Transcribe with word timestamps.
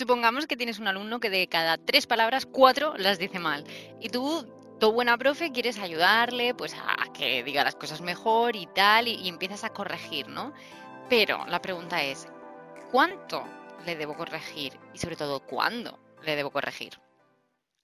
Supongamos 0.00 0.46
que 0.46 0.56
tienes 0.56 0.78
un 0.78 0.88
alumno 0.88 1.20
que 1.20 1.28
de 1.28 1.46
cada 1.46 1.76
tres 1.76 2.06
palabras, 2.06 2.46
cuatro 2.46 2.94
las 2.96 3.18
dice 3.18 3.38
mal. 3.38 3.66
Y 4.00 4.08
tú, 4.08 4.50
tu 4.80 4.92
buena 4.92 5.18
profe, 5.18 5.52
quieres 5.52 5.78
ayudarle 5.78 6.54
pues 6.54 6.72
a 6.72 7.12
que 7.12 7.44
diga 7.44 7.64
las 7.64 7.74
cosas 7.74 8.00
mejor 8.00 8.56
y 8.56 8.66
tal, 8.74 9.08
y, 9.08 9.16
y 9.16 9.28
empiezas 9.28 9.62
a 9.62 9.74
corregir, 9.74 10.26
¿no? 10.28 10.54
Pero 11.10 11.44
la 11.48 11.60
pregunta 11.60 12.02
es, 12.02 12.28
¿cuánto 12.90 13.44
le 13.84 13.94
debo 13.94 14.16
corregir? 14.16 14.72
Y 14.94 14.98
sobre 14.98 15.16
todo, 15.16 15.40
¿cuándo 15.40 15.98
le 16.22 16.34
debo 16.34 16.50
corregir? 16.50 16.98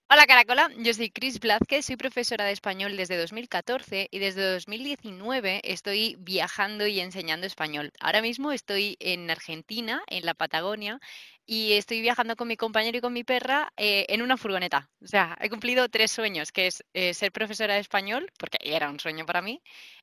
Hola 0.08 0.24
Caracola, 0.26 0.70
yo 0.78 0.94
soy 0.94 1.10
Chris 1.10 1.40
Blázquez, 1.40 1.86
soy 1.86 1.96
profesora 1.96 2.44
de 2.44 2.52
español 2.52 2.96
desde 2.96 3.18
2014 3.18 4.06
y 4.08 4.20
desde 4.20 4.52
2019 4.52 5.62
estoy 5.64 6.14
viajando 6.20 6.86
y 6.86 7.00
enseñando 7.00 7.44
español. 7.44 7.90
Ahora 7.98 8.22
mismo 8.22 8.52
estoy 8.52 8.96
en 9.00 9.28
Argentina, 9.28 10.04
en 10.06 10.24
la 10.24 10.34
Patagonia, 10.34 11.00
y 11.46 11.72
estoy 11.74 12.00
viajando 12.00 12.36
con 12.36 12.48
mi 12.48 12.56
compañero 12.56 12.98
y 12.98 13.00
con 13.00 13.12
mi 13.12 13.24
perra 13.24 13.72
eh, 13.76 14.06
en 14.08 14.22
una 14.22 14.36
furgoneta. 14.36 14.90
O 15.02 15.06
sea, 15.06 15.36
he 15.40 15.48
cumplido 15.48 15.88
tres 15.88 16.10
sueños, 16.12 16.52
que 16.52 16.66
es 16.66 16.84
eh, 16.94 17.14
ser 17.14 17.32
profesora 17.32 17.74
de 17.74 17.80
español, 17.80 18.32
porque 18.38 18.58
era 18.62 18.90
un 18.90 19.00
sueño 19.00 19.26
para 19.26 19.42
mí. 19.42 19.62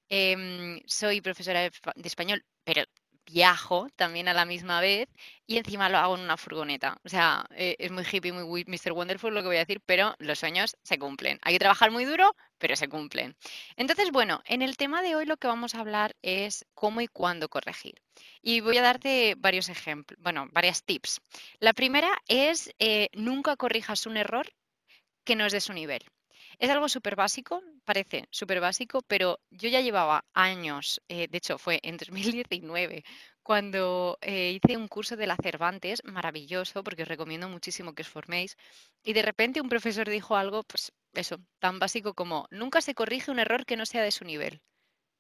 Em, 0.10 0.82
soy 0.88 1.22
profesora 1.22 1.62
de, 1.62 1.72
de 1.96 2.08
español, 2.08 2.46
pero 2.64 2.84
viajo 3.26 3.88
también 3.96 4.28
a 4.28 4.34
la 4.34 4.46
misma 4.46 4.82
vez 4.82 5.10
y 5.46 5.58
encima 5.58 5.90
lo 5.90 5.98
hago 5.98 6.16
en 6.16 6.22
una 6.22 6.38
furgoneta. 6.38 7.00
O 7.04 7.10
sea, 7.10 7.46
eh, 7.52 7.76
es 7.80 7.92
muy 7.92 8.04
hippie, 8.10 8.32
muy 8.32 8.66
Mr. 8.66 8.94
Wonderful 8.94 9.34
lo 9.34 9.42
que 9.42 9.48
voy 9.48 9.56
a 9.58 9.60
decir, 9.60 9.82
pero 9.86 10.16
los 10.20 10.40
sueños 10.40 10.78
se 10.84 10.98
cumplen. 10.98 11.40
Hay 11.42 11.54
que 11.54 11.60
trabajar 11.60 11.92
muy 11.92 12.06
duro, 12.06 12.36
pero 12.58 12.76
se 12.76 12.88
cumplen. 12.88 13.36
Entonces, 13.76 14.12
bueno, 14.12 14.42
en 14.46 14.62
el 14.62 14.78
tema 14.78 15.02
de 15.02 15.16
hoy 15.16 15.26
lo 15.26 15.38
que 15.38 15.48
vamos 15.48 15.76
a 15.76 15.80
hablar 15.80 16.16
es 16.22 16.66
cómo 16.74 17.02
y 17.02 17.08
cuándo 17.08 17.50
corregir. 17.50 17.96
Y 18.42 18.62
voy 18.62 18.78
a 18.78 18.82
darte 18.82 19.36
varios 19.38 19.70
ejemplos, 19.70 20.20
bueno, 20.22 20.48
varias 20.52 20.84
tips. 20.84 21.22
La 21.60 21.74
primera 21.74 22.22
es 22.28 22.74
eh, 22.80 23.10
nunca 23.14 23.56
corrijas 23.58 24.06
un 24.06 24.18
error 24.18 24.54
que 25.24 25.36
no 25.36 25.46
es 25.46 25.54
de 25.54 25.62
su 25.62 25.74
nivel. 25.74 26.04
Es 26.60 26.70
algo 26.70 26.88
súper 26.90 27.16
básico, 27.16 27.62
parece 27.86 28.28
súper 28.32 28.60
básico, 28.60 29.02
pero 29.08 29.40
yo 29.50 29.70
ya 29.70 29.82
llevaba 29.82 30.26
años, 30.34 31.02
eh, 31.08 31.28
de 31.28 31.38
hecho 31.38 31.58
fue 31.58 31.80
en 31.84 31.98
2019, 32.46 33.04
cuando 33.42 34.18
eh, 34.22 34.52
hice 34.52 34.78
un 34.78 34.88
curso 34.88 35.16
de 35.18 35.28
la 35.28 35.36
Cervantes, 35.36 36.02
maravilloso, 36.06 36.84
porque 36.84 37.04
os 37.04 37.08
recomiendo 37.10 37.50
muchísimo 37.50 37.94
que 37.94 38.04
os 38.04 38.08
forméis, 38.08 38.58
y 39.04 39.14
de 39.14 39.22
repente 39.22 39.62
un 39.62 39.70
profesor 39.70 40.10
dijo 40.10 40.36
algo, 40.36 40.64
pues 40.64 40.94
eso, 41.14 41.38
tan 41.60 41.80
básico 41.80 42.14
como, 42.14 42.48
nunca 42.52 42.82
se 42.82 42.96
corrige 42.96 43.32
un 43.32 43.40
error 43.40 43.66
que 43.66 43.78
no 43.78 43.86
sea 43.86 44.04
de 44.04 44.12
su 44.12 44.24
nivel. 44.26 44.62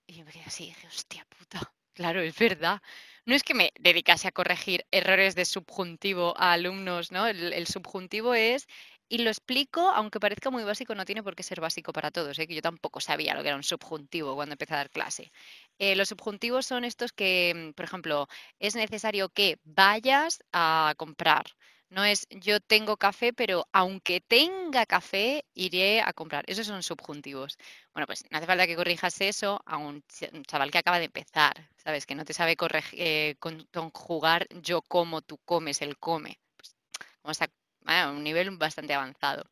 Y 0.08 0.16
yo 0.16 0.26
me 0.26 0.32
quedé 0.32 0.44
así, 0.46 0.66
dije, 0.66 0.88
hostia 0.88 1.26
puta, 1.30 1.74
claro, 1.94 2.22
es 2.22 2.38
verdad. 2.38 2.82
No 3.26 3.36
es 3.36 3.44
que 3.44 3.54
me 3.54 3.72
dedicase 3.80 4.28
a 4.28 4.32
corregir 4.32 4.86
errores 4.92 5.36
de 5.36 5.46
subjuntivo 5.46 6.34
a 6.38 6.54
alumnos, 6.54 7.12
¿no? 7.12 7.26
el 7.26 7.68
subjuntivo 7.68 8.34
es 8.34 8.68
y 9.14 9.20
lo 9.20 9.30
explico, 9.30 9.92
aunque 9.92 10.20
parezca 10.20 10.50
muy 10.50 10.64
básico, 10.64 10.96
no 10.96 11.06
tiene 11.06 11.22
por 11.22 11.36
qué 11.36 11.44
ser 11.44 11.62
básico 11.62 11.94
para 11.94 12.10
todos, 12.10 12.40
¿eh? 12.40 12.48
que 12.48 12.56
yo 12.56 12.64
tampoco 12.64 13.00
sabía 13.00 13.36
lo 13.36 13.44
que 13.44 13.50
era 13.50 13.56
un 13.56 13.62
subjuntivo 13.62 14.34
cuando 14.34 14.54
empecé 14.54 14.74
a 14.74 14.78
dar 14.78 14.90
clase. 14.90 15.32
Eh, 15.78 15.96
los 15.96 16.10
subjuntivos 16.10 16.66
son 16.66 16.84
estos 16.84 17.14
que, 17.14 17.54
mm, 17.56 17.74
por 17.74 17.86
ejemplo, 17.86 18.28
es 18.58 18.76
necesario 18.76 19.30
que 19.30 19.60
vayas 19.66 20.40
a 20.52 20.96
comprar. 20.98 21.46
No 21.90 22.04
es 22.04 22.26
yo 22.32 22.60
tengo 22.60 22.98
café, 22.98 23.34
pero 23.34 23.68
aunque 23.72 24.20
tenga 24.20 24.88
café, 24.88 25.46
iré 25.54 26.02
a 26.02 26.12
comprar. 26.14 26.44
Esos 26.48 26.66
son 26.66 26.82
subjuntivos. 26.82 27.60
Bueno, 27.94 28.08
pues 28.08 28.24
no 28.32 28.38
hace 28.40 28.48
falta 28.48 28.66
que 28.66 28.76
corrijas 28.76 29.22
eso 29.22 29.62
a 29.68 29.78
un 29.78 30.04
chaval 30.48 30.72
que 30.72 30.80
acaba 30.80 30.98
de 30.98 31.06
empezar, 31.06 31.70
¿sabes? 31.78 32.08
Que 32.08 32.16
no 32.16 32.26
te 32.26 32.34
sabe 32.34 32.58
eh, 32.94 33.36
conjugar 33.72 34.48
yo 34.64 34.82
como, 34.82 35.22
tú 35.22 35.38
comes, 35.46 35.84
él 35.84 36.00
come. 36.00 36.40
Pues, 36.58 36.76
como 37.22 37.32
está 37.32 37.48
a 37.86 38.10
un 38.10 38.24
nivel 38.24 38.52
bastante 38.58 38.94
avanzado. 38.94 39.44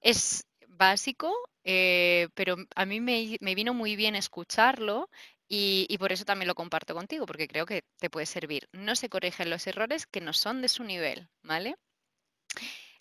Es 0.00 0.46
básico, 0.68 1.32
eh, 1.64 2.28
pero 2.34 2.56
a 2.74 2.86
mí 2.86 3.00
me, 3.00 3.54
vino 3.54 3.74
muy 3.74 3.96
bien 3.96 4.14
escucharlo 4.14 5.08
y, 5.48 5.96
por 5.98 6.12
eso 6.12 6.24
también 6.24 6.48
lo 6.48 6.54
comparto 6.54 6.94
contigo, 6.94 7.26
porque 7.26 7.48
creo 7.48 7.66
que 7.66 7.82
te 7.98 8.10
puede 8.10 8.26
servir. 8.26 8.68
No 8.72 8.96
se 8.96 9.08
corrigen 9.08 9.50
los 9.50 9.66
errores 9.66 10.06
que 10.06 10.20
no 10.20 10.32
son 10.32 10.62
de 10.62 10.68
su 10.68 10.84
nivel, 10.84 11.28
¿vale? 11.42 11.76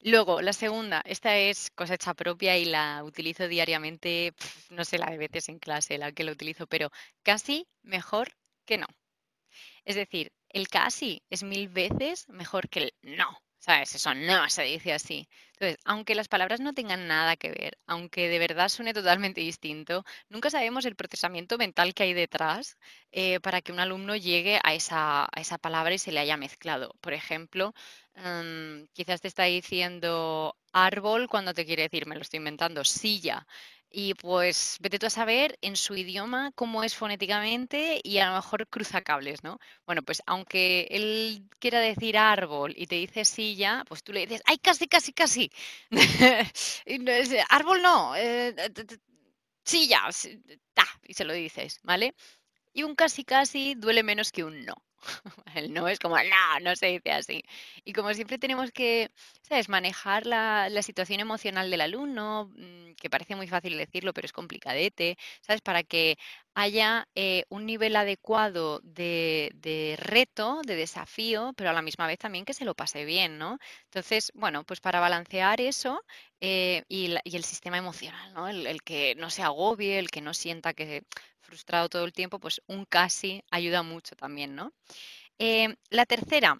Luego, 0.01 0.41
la 0.41 0.53
segunda, 0.53 1.01
esta 1.05 1.37
es 1.37 1.71
cosecha 1.71 2.13
propia 2.13 2.57
y 2.57 2.65
la 2.65 3.03
utilizo 3.03 3.47
diariamente, 3.47 4.33
no 4.69 4.85
sé 4.85 4.99
la 4.99 5.09
de 5.09 5.17
veces 5.17 5.49
en 5.49 5.59
clase 5.59 5.97
la 5.97 6.11
que 6.11 6.23
lo 6.23 6.31
utilizo, 6.31 6.67
pero 6.67 6.91
casi 7.23 7.67
mejor 7.81 8.35
que 8.65 8.77
no. 8.77 8.87
Es 9.83 9.95
decir, 9.95 10.31
el 10.49 10.67
casi 10.67 11.23
es 11.29 11.43
mil 11.43 11.69
veces 11.69 12.29
mejor 12.29 12.69
que 12.69 12.79
el 12.79 12.93
no. 13.01 13.39
¿Sabes? 13.65 13.95
Eso 13.95 14.13
no 14.13 14.47
se 14.49 14.63
dice 14.63 14.93
así. 14.93 15.27
Entonces, 15.53 15.77
aunque 15.85 16.13
las 16.15 16.27
palabras 16.27 16.59
no 16.59 16.73
tengan 16.73 17.07
nada 17.07 17.35
que 17.35 17.49
ver, 17.49 17.77
aunque 17.87 18.29
de 18.29 18.37
verdad 18.39 18.69
suene 18.69 18.93
totalmente 18.93 19.41
distinto, 19.41 20.05
nunca 20.29 20.49
sabemos 20.51 20.85
el 20.85 20.95
procesamiento 20.95 21.57
mental 21.57 21.93
que 21.95 22.03
hay 22.03 22.13
detrás 22.13 22.77
eh, 23.11 23.39
para 23.39 23.61
que 23.61 23.71
un 23.71 23.79
alumno 23.79 24.15
llegue 24.15 24.59
a 24.63 24.73
esa, 24.75 25.23
a 25.25 25.41
esa 25.41 25.57
palabra 25.57 25.95
y 25.95 25.97
se 25.99 26.11
le 26.11 26.19
haya 26.19 26.37
mezclado. 26.37 26.95
Por 27.01 27.13
ejemplo, 27.13 27.73
mm, 28.15 28.83
quizás 28.93 29.21
te 29.21 29.27
está 29.29 29.43
diciendo 29.45 30.55
árbol 30.71 31.27
cuando 31.27 31.53
te 31.55 31.65
quiere 31.65 31.83
decir, 31.83 32.05
me 32.05 32.15
lo 32.15 32.21
estoy 32.21 32.37
inventando, 32.37 32.83
silla. 32.83 33.47
Y 33.97 34.13
pues 34.15 34.75
vete 34.81 34.99
tú 34.99 35.05
a 35.05 35.09
saber 35.09 35.57
en 35.61 35.77
su 35.77 35.95
idioma 35.95 36.51
cómo 36.53 36.83
es 36.83 36.93
fonéticamente 36.93 38.01
y 38.03 38.17
a 38.17 38.27
lo 38.27 38.35
mejor 38.35 38.67
cruza 38.67 38.99
cables, 38.99 39.41
¿no? 39.41 39.57
Bueno, 39.85 40.01
pues 40.03 40.21
aunque 40.25 40.85
él 40.91 41.47
quiera 41.59 41.79
decir 41.79 42.17
árbol 42.17 42.73
y 42.75 42.87
te 42.87 42.95
dice 42.95 43.23
silla, 43.23 43.85
pues 43.87 44.03
tú 44.03 44.11
le 44.11 44.27
dices, 44.27 44.41
¡ay, 44.47 44.57
casi, 44.57 44.89
casi, 44.89 45.13
casi! 45.13 45.49
árbol 47.49 47.81
no, 47.81 48.13
eh, 48.17 48.53
silla, 49.63 50.01
y 51.07 51.13
se 51.13 51.23
lo 51.23 51.31
dices, 51.31 51.79
¿vale? 51.83 52.15
Y 52.73 52.83
un 52.83 52.95
casi, 52.95 53.23
casi 53.23 53.75
duele 53.75 54.03
menos 54.03 54.33
que 54.33 54.43
un 54.43 54.65
no. 54.65 54.75
El 55.55 55.73
no 55.73 55.87
es 55.87 55.99
como, 55.99 56.15
no, 56.17 56.59
no 56.61 56.75
se 56.75 56.87
dice 56.87 57.11
así. 57.11 57.43
Y 57.83 57.93
como 57.93 58.13
siempre 58.13 58.37
tenemos 58.37 58.71
que, 58.71 59.11
¿sabes?, 59.41 59.69
manejar 59.69 60.25
la, 60.25 60.69
situación 60.81 61.19
emocional 61.19 61.71
del 61.71 61.81
alumno, 61.81 62.51
mm, 62.55 62.93
que 62.95 63.09
parece 63.09 63.35
muy 63.35 63.47
fácil 63.47 63.77
decirlo, 63.77 64.13
pero 64.13 64.25
es 64.25 64.33
complicadete, 64.33 65.17
¿sabes?, 65.41 65.61
para 65.61 65.83
que 65.83 66.17
haya 66.55 67.07
eh, 67.15 67.43
un 67.49 67.65
nivel 67.65 67.95
adecuado 67.97 68.79
de, 68.81 69.95
reto, 69.99 70.61
de 70.65 70.75
desafío, 70.75 71.53
pero 71.55 71.69
a 71.69 71.73
la 71.73 71.81
misma 71.81 72.07
vez 72.07 72.17
también 72.17 72.45
que 72.45 72.53
se 72.53 72.63
lo 72.63 72.73
pase 72.75 73.03
bien, 73.03 73.37
¿no? 73.37 73.59
Entonces, 73.83 74.31
bueno, 74.33 74.63
pues 74.63 74.79
para 74.79 75.01
balancear 75.01 75.59
eso 75.59 76.01
eh, 76.39 76.83
y, 76.87 77.13
el 77.25 77.43
sistema 77.43 77.77
emocional, 77.77 78.33
¿no? 78.33 78.47
El, 78.47 78.81
que 78.83 79.15
no 79.15 79.29
se 79.29 79.43
agobie, 79.43 79.99
el 79.99 80.09
que 80.09 80.21
no 80.21 80.33
sienta 80.33 80.73
que 80.73 81.03
frustrado 81.41 81.89
todo 81.89 82.05
el 82.05 82.13
tiempo, 82.13 82.39
pues 82.39 82.61
un 82.67 82.85
casi 82.85 83.43
ayuda 83.51 83.83
mucho 83.83 84.15
también, 84.15 84.55
¿no? 84.55 84.73
Eh, 85.39 85.75
la 85.89 86.05
tercera, 86.05 86.57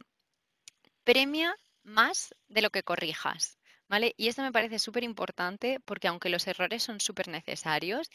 premia 1.05 1.55
más 1.83 2.35
de 2.49 2.61
lo 2.61 2.69
que 2.69 2.83
corrijas. 2.83 3.57
¿Vale? 3.87 4.15
Y 4.17 4.29
esto 4.29 4.41
me 4.41 4.51
parece 4.51 4.79
súper 4.79 5.03
importante 5.03 5.79
porque 5.85 6.07
aunque 6.07 6.29
los 6.29 6.47
errores 6.47 6.81
son 6.81 6.99
súper 6.99 7.27
necesarios, 7.27 8.09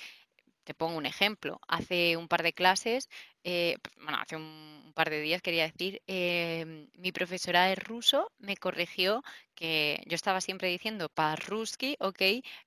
te 0.65 0.75
pongo 0.75 0.97
un 0.97 1.07
ejemplo. 1.07 1.61
Hace 1.69 2.17
un 2.17 2.29
par 2.29 2.43
de 2.43 2.53
clases, 2.53 3.09
eh, 3.45 3.77
bueno, 3.97 4.19
hace 4.21 4.37
un, 4.37 4.93
par 4.95 5.11
de 5.11 5.21
días 5.21 5.43
quería 5.43 5.65
decir, 5.65 6.03
em, 6.07 6.89
mi 6.99 7.13
profesora 7.13 7.67
de 7.67 7.75
ruso 7.77 8.31
me 8.39 8.57
corrigió 8.57 9.23
que 9.55 10.03
yo 10.07 10.15
estaba 10.15 10.41
siempre 10.41 10.69
diciendo 10.69 11.09
parruski, 11.09 11.97
ok, 12.01 12.23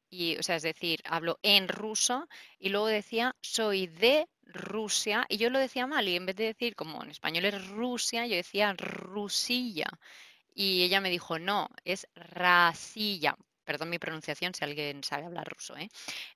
y, 0.10 0.38
o 0.38 0.44
sea, 0.44 0.56
es 0.56 0.64
decir, 0.64 1.02
hablo 1.06 1.40
en 1.44 1.68
ruso 1.68 2.28
y 2.60 2.70
luego 2.70 2.88
decía 2.88 3.36
soy 3.42 3.88
de 3.88 4.28
Rusia 4.44 5.26
y 5.30 5.38
yo 5.38 5.50
lo 5.50 5.60
decía 5.60 5.88
mal 5.88 6.08
y 6.08 6.16
en 6.16 6.26
vez 6.26 6.36
de 6.36 6.46
decir 6.46 6.76
como 6.76 7.04
en 7.04 7.12
español 7.12 7.46
es 7.46 7.68
Rusia, 7.70 8.26
yo 8.28 8.36
decía 8.36 8.74
Rusilla. 8.74 9.88
Y 10.56 10.84
ella 10.84 11.02
me 11.02 11.10
dijo, 11.10 11.40
no, 11.40 11.70
es 11.84 12.08
Rasilla 12.16 13.36
perdón 13.64 13.90
mi 13.90 14.00
pronunciación 14.00 14.54
si 14.54 14.64
alguien 14.64 15.04
sabe 15.04 15.26
hablar 15.26 15.48
ruso, 15.48 15.76
¿eh? 15.78 15.90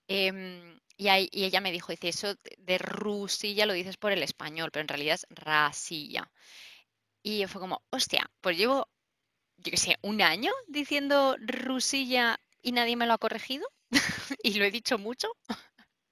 Em, 0.08 0.80
y, 0.98 1.10
ella 1.10 1.62
me 1.62 1.72
dijo, 1.72 1.92
dice, 1.92 2.10
eso 2.10 2.36
de 2.58 2.78
rusilla 2.78 3.66
lo 3.66 3.74
dices 3.74 3.98
por 3.98 4.12
el 4.12 4.24
español, 4.24 4.72
pero 4.72 4.82
en 4.82 4.88
realidad 4.88 5.16
es 5.16 5.28
rasilla. 5.30 6.32
Y 7.24 7.46
fue 7.48 7.62
como, 7.62 7.84
hostia, 7.92 8.30
pues 8.42 8.58
llevo, 8.58 8.90
yo 9.58 9.72
qué 9.72 9.78
sé, 9.78 9.98
un 10.02 10.22
año 10.22 10.52
diciendo 10.68 11.38
rusilla 11.40 12.40
y 12.62 12.72
nadie 12.72 12.96
me 12.96 13.06
lo 13.08 13.14
ha 13.14 13.18
corregido 13.18 13.68
y 14.44 14.54
lo 14.56 14.66
he 14.66 14.72
dicho 14.72 14.98
mucho. 14.98 15.30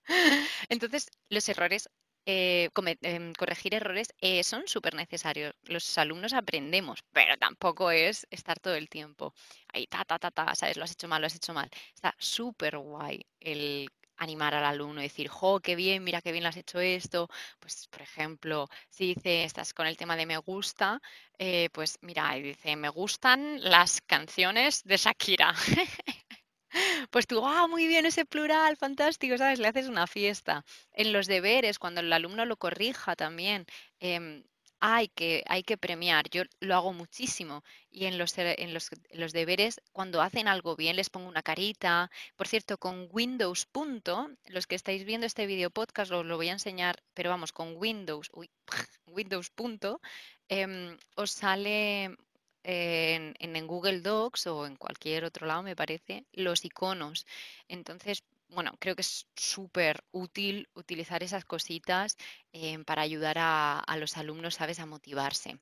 Entonces, 0.69 1.09
los 1.29 1.47
errores 1.49 1.89
eh, 2.25 2.69
em, 3.01 3.33
corregir 3.33 3.73
errores 3.75 4.07
eh, 4.19 4.43
son 4.43 4.63
súper 4.67 4.95
necesarios. 4.95 5.53
Los 5.63 5.97
alumnos 5.97 6.33
aprendemos, 6.33 7.03
pero 7.11 7.37
tampoco 7.37 7.91
es 7.91 8.27
estar 8.31 8.59
todo 8.59 8.75
el 8.75 8.89
tiempo 8.89 9.33
ahí, 9.73 9.87
ta, 9.87 10.03
ta, 10.05 10.19
ta, 10.19 10.31
ta, 10.31 10.55
sabes, 10.55 10.77
lo 10.77 10.83
has 10.83 10.91
hecho 10.91 11.07
mal, 11.07 11.21
lo 11.21 11.27
has 11.27 11.35
hecho 11.35 11.53
mal. 11.53 11.69
Está 11.93 12.15
súper 12.17 12.77
guay 12.77 13.25
el 13.39 13.89
animar 14.17 14.53
al 14.55 14.65
alumno, 14.65 15.01
decir, 15.01 15.27
jo, 15.27 15.59
qué 15.59 15.75
bien, 15.75 16.03
mira 16.03 16.21
qué 16.21 16.31
bien 16.31 16.43
lo 16.43 16.49
has 16.49 16.57
hecho 16.57 16.79
esto. 16.79 17.29
Pues, 17.59 17.87
por 17.87 18.01
ejemplo, 18.01 18.67
si 18.89 19.13
dice, 19.13 19.43
estás 19.43 19.73
con 19.73 19.87
el 19.87 19.97
tema 19.97 20.15
de 20.15 20.25
me 20.25 20.37
gusta, 20.37 21.01
eh, 21.37 21.69
pues 21.73 21.97
mira, 22.01 22.37
y 22.37 22.41
dice, 22.43 22.75
me 22.75 22.89
gustan 22.89 23.59
las 23.61 24.01
canciones 24.01 24.83
de 24.83 24.97
Shakira. 24.97 25.53
Pues 27.09 27.27
tú, 27.27 27.45
ah, 27.45 27.67
muy 27.67 27.87
bien 27.87 28.05
ese 28.05 28.25
plural, 28.25 28.77
fantástico, 28.77 29.37
¿sabes? 29.37 29.59
Le 29.59 29.67
haces 29.67 29.87
una 29.87 30.07
fiesta. 30.07 30.65
En 30.93 31.13
los 31.13 31.27
deberes, 31.27 31.79
cuando 31.79 32.01
el 32.01 32.11
alumno 32.13 32.45
lo 32.45 32.57
corrija 32.57 33.15
también, 33.15 33.65
em, 33.99 34.43
hay 34.79 35.07
que, 35.07 35.43
hay 35.47 35.63
que 35.63 35.77
premiar. 35.77 36.29
Yo 36.29 36.43
lo 36.59 36.75
hago 36.75 36.93
muchísimo. 36.93 37.63
Y 37.89 38.05
en 38.05 38.17
los, 38.17 38.37
en 38.37 38.73
los, 38.73 38.89
los 39.11 39.33
deberes, 39.33 39.81
cuando 39.93 40.21
hacen 40.21 40.47
algo 40.47 40.75
bien, 40.75 40.95
les 40.97 41.09
pongo 41.09 41.27
una 41.29 41.41
carita. 41.43 42.11
Por 42.35 42.47
cierto, 42.47 42.77
con 42.77 43.07
Windows. 43.11 43.65
Punto, 43.65 44.29
los 44.45 44.67
que 44.67 44.75
estáis 44.75 45.05
viendo 45.05 45.25
este 45.25 45.45
video 45.47 45.71
podcast, 45.71 46.11
os 46.11 46.25
lo 46.25 46.35
voy 46.37 46.49
a 46.49 46.53
enseñar, 46.53 47.01
pero 47.13 47.29
vamos, 47.29 47.51
con 47.51 47.75
Windows, 47.77 48.29
uy, 48.33 48.49
Windows. 49.07 49.49
Punto, 49.49 50.01
em, 50.49 50.97
os 51.15 51.31
sale 51.31 52.15
en, 52.65 53.67
Google 53.67 54.01
Docs 54.01 54.47
o 54.47 54.65
en 54.65 54.75
cualquier 54.75 55.25
otro 55.25 55.47
lado, 55.47 55.63
me 55.63 55.75
parece, 55.75 56.25
los 56.33 56.65
iconos. 56.65 57.25
Entonces, 57.67 58.23
bueno, 58.49 58.73
creo 58.79 58.95
que 58.95 59.01
es 59.01 59.27
súper 59.35 60.03
útil 60.11 60.69
utilizar 60.73 61.23
esas 61.23 61.45
cositas 61.45 62.17
eh, 62.53 62.79
para 62.85 63.01
ayudar 63.01 63.37
a, 63.39 63.83
los 63.97 64.17
alumnos, 64.17 64.55
¿sabes?, 64.55 64.79
a 64.79 64.85
motivarse. 64.85 65.59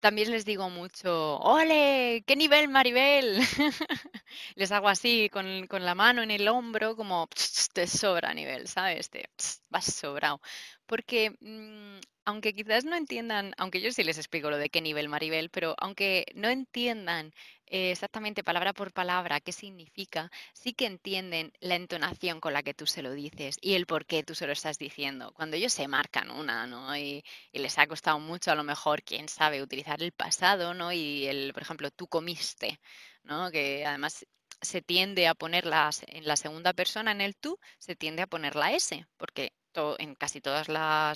También 0.00 0.30
les 0.30 0.44
digo 0.44 0.68
mucho, 0.70 1.38
¡ole! 1.38 2.22
¡Qué 2.26 2.36
nivel, 2.36 2.68
Maribel! 2.68 3.38
les 4.54 4.70
hago 4.70 4.88
así 4.88 5.28
con, 5.30 5.66
con, 5.66 5.84
la 5.84 5.94
mano 5.94 6.22
en 6.22 6.30
el 6.30 6.46
hombro, 6.48 6.96
como 6.96 7.28
te 7.72 7.86
sobra 7.86 8.34
nivel, 8.34 8.68
¿sabes? 8.68 9.10
Te 9.10 9.28
vas 9.70 9.86
sobrado. 9.86 10.40
Porque 10.86 11.36
mmm, 11.40 11.98
aunque 12.26 12.52
quizás 12.52 12.84
no 12.84 12.96
entiendan, 12.96 13.54
aunque 13.56 13.80
yo 13.80 13.92
sí 13.92 14.04
les 14.04 14.18
explico 14.18 14.50
lo 14.50 14.58
de 14.58 14.68
qué 14.68 14.80
nivel 14.80 15.08
Maribel, 15.08 15.48
pero 15.50 15.74
aunque 15.78 16.26
no 16.34 16.48
entiendan 16.48 17.32
eh, 17.66 17.92
exactamente 17.92 18.44
palabra 18.44 18.72
por 18.72 18.92
palabra 18.92 19.40
qué 19.40 19.52
significa, 19.52 20.30
sí 20.52 20.72
que 20.74 20.86
entienden 20.86 21.52
la 21.60 21.76
entonación 21.76 22.40
con 22.40 22.52
la 22.52 22.62
que 22.62 22.74
tú 22.74 22.86
se 22.86 23.02
lo 23.02 23.12
dices 23.12 23.56
y 23.60 23.74
el 23.74 23.86
por 23.86 24.06
qué 24.06 24.24
tú 24.24 24.34
se 24.34 24.46
lo 24.46 24.52
estás 24.52 24.78
diciendo. 24.78 25.32
Cuando 25.34 25.56
ellos 25.56 25.72
se 25.72 25.88
marcan 25.88 26.30
una, 26.30 26.66
¿no? 26.66 26.96
Y, 26.96 27.24
y 27.52 27.58
les 27.60 27.78
ha 27.78 27.86
costado 27.86 28.18
mucho, 28.18 28.50
a 28.50 28.56
lo 28.56 28.64
mejor, 28.64 29.02
quién 29.02 29.28
sabe, 29.28 29.62
utilizar 29.62 30.02
el 30.02 30.12
pasado, 30.12 30.74
¿no? 30.74 30.92
Y 30.92 31.26
el, 31.26 31.52
por 31.52 31.62
ejemplo, 31.62 31.90
tú 31.92 32.08
comiste, 32.08 32.80
¿no? 33.22 33.50
Que 33.50 33.86
además 33.86 34.26
se 34.60 34.82
tiende 34.82 35.28
a 35.28 35.34
ponerlas 35.34 36.02
en 36.08 36.26
la 36.26 36.36
segunda 36.36 36.72
persona, 36.72 37.12
en 37.12 37.20
el 37.20 37.36
tú, 37.36 37.58
se 37.78 37.96
tiende 37.96 38.22
a 38.22 38.26
poner 38.26 38.56
la 38.56 38.72
S, 38.72 39.06
porque 39.16 39.52
en 39.98 40.14
casi 40.14 40.40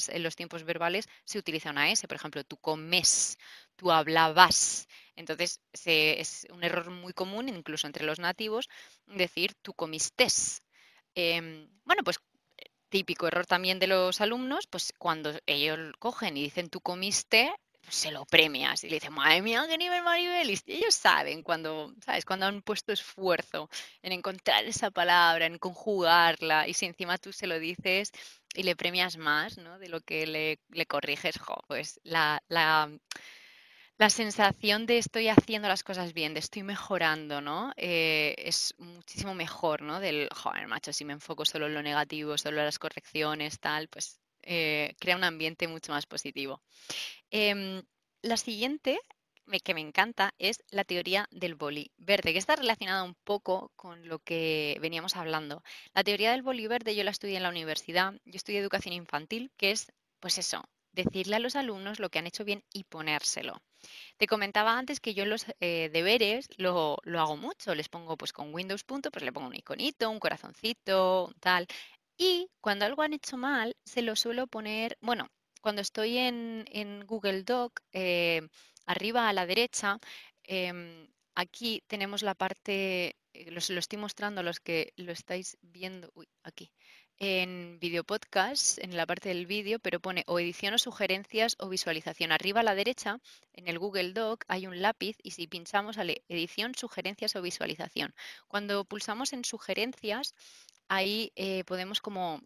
en 0.09 0.23
los 0.23 0.37
tiempos 0.37 0.65
verbales 0.65 1.09
se 1.25 1.39
utiliza 1.39 1.71
una 1.71 1.91
S. 1.91 2.07
Por 2.09 2.17
ejemplo, 2.17 2.45
tú 2.45 2.57
comes, 2.57 3.39
tú 3.77 3.91
hablabas. 3.93 4.89
Entonces, 5.17 5.61
es 5.85 6.47
un 6.51 6.65
error 6.65 6.91
muy 6.91 7.13
común, 7.13 7.49
incluso 7.49 7.87
entre 7.87 8.05
los 8.05 8.19
nativos, 8.19 8.69
decir 9.07 9.55
tú 9.63 9.73
comistes. 9.75 10.63
Em, 11.15 11.69
bueno, 11.85 12.03
pues 12.05 12.19
típico 12.89 13.27
error 13.29 13.47
también 13.47 13.79
de 13.79 13.87
los 13.87 14.21
alumnos, 14.21 14.67
pues 14.67 14.93
cuando 14.99 15.33
ellos 15.47 15.79
cogen 15.99 16.37
y 16.37 16.43
dicen 16.43 16.69
tú 16.71 16.81
comiste, 16.81 17.53
se 17.91 18.11
lo 18.11 18.25
premias 18.25 18.85
y 18.85 18.89
le 18.89 18.97
dices, 18.97 19.11
madre 19.11 19.43
mía, 19.43 19.65
qué 19.69 19.77
nivel 19.77 20.03
Maribel. 20.03 20.51
Y 20.51 20.61
ellos 20.67 20.95
saben 20.95 21.43
cuando, 21.43 21.93
¿sabes? 22.05 22.25
Cuando 22.25 22.47
han 22.47 22.63
puesto 22.63 22.93
esfuerzo 22.93 23.69
en 24.03 24.13
encontrar 24.13 24.65
esa 24.65 24.91
palabra, 24.91 25.47
en 25.47 25.59
conjugarla, 25.59 26.69
y 26.69 26.75
si 26.75 26.87
encima 26.87 27.19
tú 27.19 27.33
se 27.33 27.47
lo 27.47 27.59
dices 27.59 28.13
y 28.55 28.63
le 28.63 28.77
premias 28.77 29.17
más, 29.17 29.59
¿no? 29.59 29.79
De 29.79 29.89
lo 29.89 30.01
que 30.01 30.27
le, 30.27 30.87
corriges, 30.87 31.37
pues 31.69 32.01
la, 32.05 32.43
la, 32.49 32.91
la, 33.99 34.11
sensación 34.11 34.87
de 34.87 34.99
estoy 34.99 35.29
haciendo 35.29 35.69
las 35.69 35.85
cosas 35.85 36.13
bien, 36.13 36.35
de 36.35 36.41
estoy 36.41 36.63
mejorando, 36.63 37.41
¿no? 37.41 37.73
Eh, 37.77 38.35
es 38.39 38.75
muchísimo 38.79 39.35
mejor, 39.35 39.83
¿no? 39.83 40.01
Del, 40.01 40.29
joder, 40.35 40.67
macho, 40.67 40.93
si 40.93 41.05
me 41.05 41.13
enfoco 41.13 41.45
solo 41.45 41.67
en 41.67 41.75
lo 41.75 41.83
negativo, 41.83 42.39
solo 42.39 42.59
en 42.59 42.67
las 42.67 42.79
correcciones, 42.79 43.61
tal, 43.61 43.89
pues 43.89 44.20
eh, 44.43 44.95
crea 44.99 45.17
un 45.17 45.25
ambiente 45.25 45.69
mucho 45.69 45.93
más 45.93 46.07
positivo. 46.07 46.63
Em, 47.31 47.83
la 48.23 48.37
siguiente 48.37 49.01
que 49.59 49.75
me 49.75 49.81
encanta 49.81 50.33
es 50.39 50.63
la 50.71 50.85
teoría 50.85 51.27
del 51.33 51.57
boli 51.57 51.91
verde, 51.97 52.33
que 52.33 52.39
está 52.39 52.55
relacionada 52.55 53.03
un 53.03 53.17
poco 53.25 53.73
con 53.75 54.07
lo 54.07 54.21
que 54.21 54.79
veníamos 54.81 55.17
hablando. 55.17 55.65
La 55.93 56.05
teoría 56.05 56.31
del 56.31 56.43
boli 56.43 56.69
verde 56.69 56.95
yo 56.95 57.03
la 57.03 57.11
estudié 57.11 57.37
en 57.37 57.43
la 57.43 57.49
universidad, 57.49 58.13
yo 58.25 58.37
estudié 58.37 58.61
educación 58.61 58.95
infantil, 58.95 59.51
que 59.57 59.73
es, 59.73 59.93
pues 60.21 60.39
eso, 60.39 60.63
decirle 60.93 61.37
a 61.37 61.41
los 61.41 61.57
alumnos 61.57 61.99
lo 61.99 62.11
que 62.11 62.21
han 62.21 62.27
hecho 62.27 62.45
bien 62.45 62.63
y 62.73 62.85
ponérselo. 62.85 63.61
Te 64.19 64.27
comentaba 64.27 64.79
antes 64.79 65.01
que 65.01 65.15
yo 65.15 65.25
los 65.25 65.47
eh, 65.61 65.89
deberes 65.93 66.49
lo, 66.59 66.99
lo, 67.05 67.21
hago 67.21 67.37
mucho, 67.37 67.75
les 67.75 67.89
pongo 67.89 68.17
pues 68.17 68.33
con 68.33 68.53
Windows 68.53 68.85
punto, 68.85 69.11
pues 69.11 69.25
le 69.25 69.33
pongo 69.33 69.49
un 69.49 69.57
iconito, 69.57 70.11
un 70.11 70.21
corazoncito, 70.21 71.33
tal. 71.41 71.67
Y 72.23 72.51
cuando 72.61 72.85
algo 72.85 73.01
han 73.01 73.15
hecho 73.15 73.39
mal, 73.39 73.75
se 73.83 74.03
lo 74.03 74.15
suelo 74.15 74.47
poner, 74.47 74.99
bueno, 75.01 75.31
cuando 75.63 75.81
estoy 75.81 76.19
en, 76.19 77.07
Google 77.07 77.45
Doc, 77.45 77.81
eh, 77.93 78.47
arriba 78.85 79.27
a 79.27 79.33
la 79.33 79.47
derecha, 79.47 79.99
em, 80.43 81.09
aquí 81.35 81.83
tenemos 81.87 82.23
la 82.23 82.35
parte, 82.35 83.17
eh, 83.33 83.51
lo 83.51 83.79
estoy 83.79 83.99
mostrando 83.99 84.43
a 84.43 84.45
los 84.45 84.61
que 84.61 84.93
lo 84.97 85.13
estáis 85.13 85.57
viendo, 85.63 86.11
uy, 86.15 86.29
aquí, 86.43 86.71
en 87.17 87.79
video 87.81 88.05
podcast, 88.05 88.79
en 88.81 88.99
la 88.99 89.07
parte 89.07 89.31
del 89.31 89.47
vídeo, 89.47 89.79
pero 89.79 89.99
pone 89.99 90.23
o 90.27 90.39
edición 90.39 90.75
o 90.75 90.79
sugerencias 90.79 91.57
o 91.59 91.71
visualización. 91.71 92.33
Arriba 92.33 92.61
a 92.61 92.65
la 92.65 92.75
derecha, 92.75 93.19
en 93.55 93.67
el 93.67 93.79
Google 93.79 94.13
Doc, 94.13 94.45
hay 94.47 94.67
un 94.67 94.83
lápiz 94.83 95.17
y 95.23 95.31
si 95.31 95.47
pinchamos 95.47 95.97
sale 95.97 96.23
edición, 96.29 96.75
sugerencias 96.75 97.35
o 97.37 97.41
visualización. 97.41 98.15
Cuando 98.47 98.85
pulsamos 98.85 99.33
en 99.33 99.45
sugerencias, 99.47 100.35
ahí 100.91 101.33
eh, 101.37 101.65
podemos 101.65 102.01
como 102.01 102.43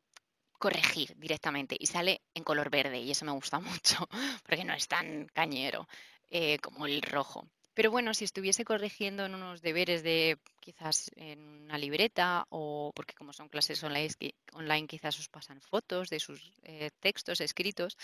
corregir 0.58 1.16
directamente 1.16 1.76
y 1.78 1.86
sale 1.86 2.20
en 2.34 2.44
color 2.44 2.70
verde 2.70 3.00
y 3.00 3.10
eso 3.10 3.24
me 3.24 3.32
gusta 3.32 3.58
mucho 3.60 4.06
porque 4.46 4.64
no 4.64 4.74
es 4.74 4.86
tan 4.86 5.26
cañero 5.32 5.88
eh, 6.30 6.58
como 6.58 6.86
el 6.86 7.02
rojo. 7.02 7.48
Pero 7.72 7.90
bueno, 7.90 8.14
si 8.14 8.24
estuviese 8.24 8.64
corrigiendo 8.64 9.24
en 9.24 9.34
unos 9.34 9.60
deberes 9.60 10.04
de 10.04 10.38
quizás 10.60 11.10
en 11.16 11.40
una 11.40 11.76
libreta 11.76 12.46
o 12.50 12.92
porque 12.94 13.14
como 13.14 13.32
son 13.32 13.48
clases 13.48 13.82
online, 13.82 14.10
online 14.52 14.86
quizás 14.86 15.18
os 15.18 15.28
pasan 15.28 15.60
fotos 15.60 16.08
de 16.08 16.20
sus 16.20 16.52
eh, 16.62 16.90
textos 17.00 17.40
escritos, 17.40 17.96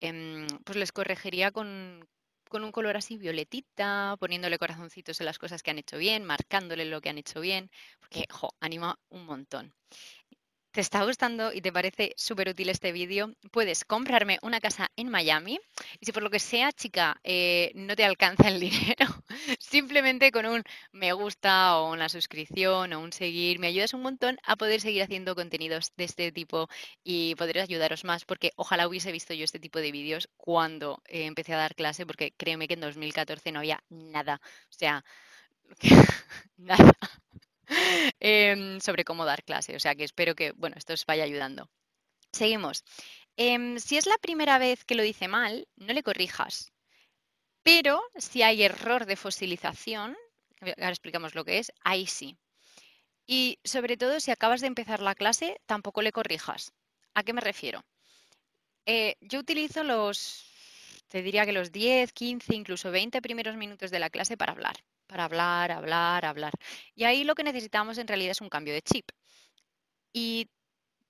em, 0.00 0.46
pues 0.64 0.76
les 0.76 0.92
corregiría 0.92 1.50
con, 1.50 2.06
con 2.48 2.64
un 2.64 2.72
color 2.72 2.96
así 2.96 3.16
violetita, 3.16 4.16
poniéndole 4.18 4.58
corazoncitos 4.58 5.20
en 5.20 5.26
las 5.26 5.38
cosas 5.38 5.62
que 5.62 5.70
han 5.70 5.78
hecho 5.78 5.98
bien, 5.98 6.24
marcándole 6.24 6.84
lo 6.84 7.00
que 7.00 7.10
han 7.10 7.18
hecho 7.18 7.40
bien, 7.40 7.70
porque, 8.00 8.26
jo, 8.30 8.50
anima 8.60 8.98
un 9.08 9.26
montón 9.26 9.74
te 10.76 10.82
está 10.82 11.04
gustando 11.04 11.54
y 11.54 11.62
te 11.62 11.72
parece 11.72 12.12
súper 12.18 12.50
útil 12.50 12.68
este 12.68 12.92
vídeo, 12.92 13.32
puedes 13.50 13.86
comprarme 13.86 14.38
una 14.42 14.60
casa 14.60 14.90
en 14.94 15.08
Miami 15.08 15.58
y 16.00 16.04
si 16.04 16.12
por 16.12 16.22
lo 16.22 16.28
que 16.28 16.38
sea, 16.38 16.70
chica, 16.70 17.18
eh, 17.24 17.72
no 17.74 17.96
te 17.96 18.04
alcanza 18.04 18.48
el 18.48 18.60
dinero, 18.60 19.06
simplemente 19.58 20.30
con 20.30 20.44
un 20.44 20.62
me 20.92 21.14
gusta 21.14 21.78
o 21.78 21.90
una 21.90 22.10
suscripción 22.10 22.92
o 22.92 23.00
un 23.00 23.10
seguir, 23.14 23.58
me 23.58 23.68
ayudas 23.68 23.94
un 23.94 24.02
montón 24.02 24.36
a 24.44 24.56
poder 24.56 24.82
seguir 24.82 25.02
haciendo 25.02 25.34
contenidos 25.34 25.94
de 25.96 26.04
este 26.04 26.30
tipo 26.30 26.68
y 27.02 27.34
poder 27.36 27.60
ayudaros 27.60 28.04
más 28.04 28.26
porque 28.26 28.52
ojalá 28.56 28.86
hubiese 28.86 29.12
visto 29.12 29.32
yo 29.32 29.44
este 29.44 29.58
tipo 29.58 29.78
de 29.78 29.92
vídeos 29.92 30.28
cuando 30.36 31.00
eh, 31.06 31.24
empecé 31.24 31.54
a 31.54 31.56
dar 31.56 31.74
clase 31.74 32.04
porque 32.04 32.34
créeme 32.36 32.68
que 32.68 32.74
en 32.74 32.80
2014 32.80 33.50
no 33.50 33.60
había 33.60 33.82
nada, 33.88 34.42
o 34.44 34.74
sea, 34.74 35.02
nada. 36.58 36.92
Em, 38.20 38.80
sobre 38.80 39.04
cómo 39.04 39.24
dar 39.24 39.42
clase. 39.44 39.76
O 39.76 39.80
sea 39.80 39.94
que 39.94 40.04
espero 40.04 40.34
que, 40.34 40.52
bueno, 40.52 40.76
esto 40.78 40.92
os 40.94 41.06
vaya 41.06 41.24
ayudando. 41.24 41.70
Seguimos. 42.32 42.84
Em, 43.36 43.78
si 43.78 43.96
es 43.96 44.06
la 44.06 44.18
primera 44.18 44.58
vez 44.58 44.84
que 44.84 44.94
lo 44.94 45.02
dice 45.02 45.28
mal, 45.28 45.68
no 45.76 45.92
le 45.92 46.02
corrijas. 46.02 46.72
Pero 47.62 48.02
si 48.16 48.42
hay 48.42 48.62
error 48.62 49.06
de 49.06 49.16
fosilización, 49.16 50.16
ahora 50.60 50.90
explicamos 50.90 51.34
lo 51.34 51.44
que 51.44 51.58
es, 51.58 51.72
ahí 51.82 52.06
sí. 52.06 52.38
Y 53.26 53.58
sobre 53.64 53.96
todo 53.96 54.20
si 54.20 54.30
acabas 54.30 54.60
de 54.60 54.68
empezar 54.68 55.00
la 55.00 55.14
clase, 55.14 55.60
tampoco 55.66 56.02
le 56.02 56.12
corrijas. 56.12 56.72
¿A 57.14 57.24
qué 57.24 57.32
me 57.32 57.40
refiero? 57.40 57.84
Eh, 58.86 59.16
yo 59.20 59.40
utilizo 59.40 59.82
los, 59.82 60.48
te 61.08 61.22
diría 61.22 61.44
que 61.44 61.52
los 61.52 61.72
10, 61.72 62.12
15, 62.12 62.54
incluso 62.54 62.90
20 62.92 63.20
primeros 63.20 63.56
minutos 63.56 63.90
de 63.90 63.98
la 63.98 64.10
clase 64.10 64.36
para 64.36 64.52
hablar 64.52 64.76
para 65.06 65.24
hablar, 65.24 65.72
hablar, 65.72 66.24
hablar. 66.24 66.52
Y 66.94 67.04
ahí 67.04 67.24
lo 67.24 67.34
que 67.34 67.44
necesitamos 67.44 67.98
en 67.98 68.08
realidad 68.08 68.32
es 68.32 68.40
un 68.40 68.48
cambio 68.48 68.74
de 68.74 68.82
chip. 68.82 69.10
Y 70.12 70.48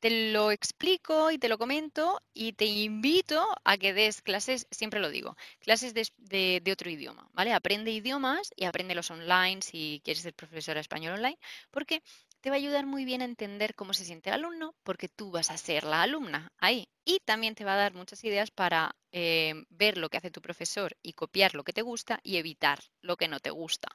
te 0.00 0.32
lo 0.32 0.50
explico 0.50 1.30
y 1.30 1.38
te 1.38 1.48
lo 1.48 1.58
comento 1.58 2.20
y 2.34 2.52
te 2.52 2.66
invito 2.66 3.44
a 3.64 3.78
que 3.78 3.94
des 3.94 4.22
clases, 4.22 4.66
siempre 4.70 5.00
lo 5.00 5.10
digo, 5.10 5.36
clases 5.60 5.94
de, 5.94 6.72
otro 6.72 6.90
idioma, 6.90 7.28
¿vale? 7.32 7.52
Aprende 7.52 7.90
idiomas 7.90 8.50
y 8.56 8.64
aprende 8.66 8.94
los 8.94 9.10
online 9.10 9.62
si 9.62 10.00
quieres 10.04 10.22
ser 10.22 10.34
profesora 10.34 10.80
español 10.80 11.14
online, 11.14 11.38
porque 11.70 12.02
te 12.46 12.50
va 12.50 12.54
a 12.54 12.58
ayudar 12.58 12.86
muy 12.86 13.04
bien 13.04 13.22
a 13.22 13.24
entender 13.24 13.74
cómo 13.74 13.92
se 13.92 14.04
siente 14.04 14.30
el 14.30 14.36
alumno, 14.36 14.76
porque 14.84 15.08
tú 15.08 15.32
vas 15.32 15.50
a 15.50 15.56
ser 15.56 15.82
la 15.82 16.02
alumna 16.02 16.52
ahí. 16.58 16.86
Y 17.04 17.18
también 17.24 17.56
te 17.56 17.64
va 17.64 17.72
a 17.72 17.76
dar 17.76 17.92
muchas 17.92 18.22
ideas 18.22 18.52
para 18.52 18.94
eh, 19.10 19.64
ver 19.68 19.98
lo 19.98 20.08
que 20.08 20.18
hace 20.18 20.30
tu 20.30 20.40
profesor 20.40 20.96
y 21.02 21.14
copiar 21.14 21.56
lo 21.56 21.64
que 21.64 21.72
te 21.72 21.82
gusta 21.82 22.20
y 22.22 22.36
evitar 22.36 22.78
lo 23.00 23.16
que 23.16 23.26
no 23.26 23.40
te 23.40 23.50
gusta. 23.50 23.88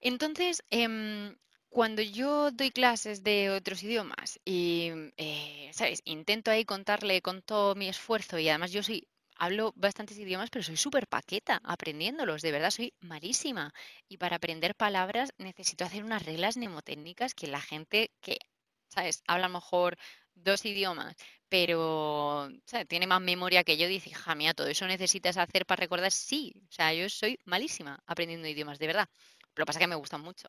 Entonces, 0.00 0.64
em, 0.70 1.36
cuando 1.68 2.02
yo 2.02 2.50
doy 2.50 2.72
clases 2.72 3.22
de 3.22 3.50
otros 3.50 3.84
idiomas 3.84 4.40
y, 4.44 4.90
eh, 5.16 5.70
¿sabes? 5.72 6.02
Intento 6.04 6.50
ahí 6.50 6.64
contarle 6.64 7.22
con 7.22 7.40
todo 7.40 7.76
mi 7.76 7.88
esfuerzo 7.88 8.40
y 8.40 8.48
además 8.48 8.72
yo 8.72 8.82
soy 8.82 9.06
hablo 9.44 9.72
bastantes 9.76 10.18
idiomas, 10.18 10.50
pero 10.50 10.62
soy 10.64 10.76
súper 10.76 11.06
paqueta 11.08 11.60
aprendiéndolos, 11.64 12.42
de 12.42 12.52
verdad 12.52 12.70
soy 12.70 12.94
malísima. 13.00 13.72
Y 14.08 14.16
para 14.18 14.36
aprender 14.36 14.74
palabras 14.76 15.30
necesito 15.38 15.84
hacer 15.84 16.04
unas 16.04 16.24
reglas 16.24 16.56
mnemotécnicas 16.56 17.34
que 17.34 17.46
la 17.48 17.60
gente 17.60 18.12
que, 18.20 18.38
¿sabes? 18.88 19.22
Habla 19.26 19.48
mejor 19.48 19.96
dos 20.34 20.64
idiomas, 20.64 21.14
pero 21.48 22.48
tiene 22.88 23.06
más 23.06 23.20
memoria 23.20 23.64
que 23.64 23.76
yo, 23.76 23.88
dice, 23.88 24.10
hija 24.10 24.34
mía, 24.34 24.54
todo 24.54 24.68
eso 24.68 24.86
necesitas 24.86 25.36
hacer 25.36 25.66
para 25.66 25.80
recordar. 25.80 26.12
Sí, 26.12 26.54
o 26.68 26.72
sea, 26.72 26.92
yo 26.94 27.08
soy 27.08 27.38
malísima 27.44 28.02
aprendiendo 28.06 28.48
idiomas, 28.48 28.78
de 28.78 28.86
verdad. 28.86 29.08
Lo 29.56 29.62
que 29.62 29.66
pasa 29.66 29.78
es 29.78 29.84
que 29.84 29.88
me 29.88 29.96
gustan 29.96 30.20
mucho. 30.22 30.48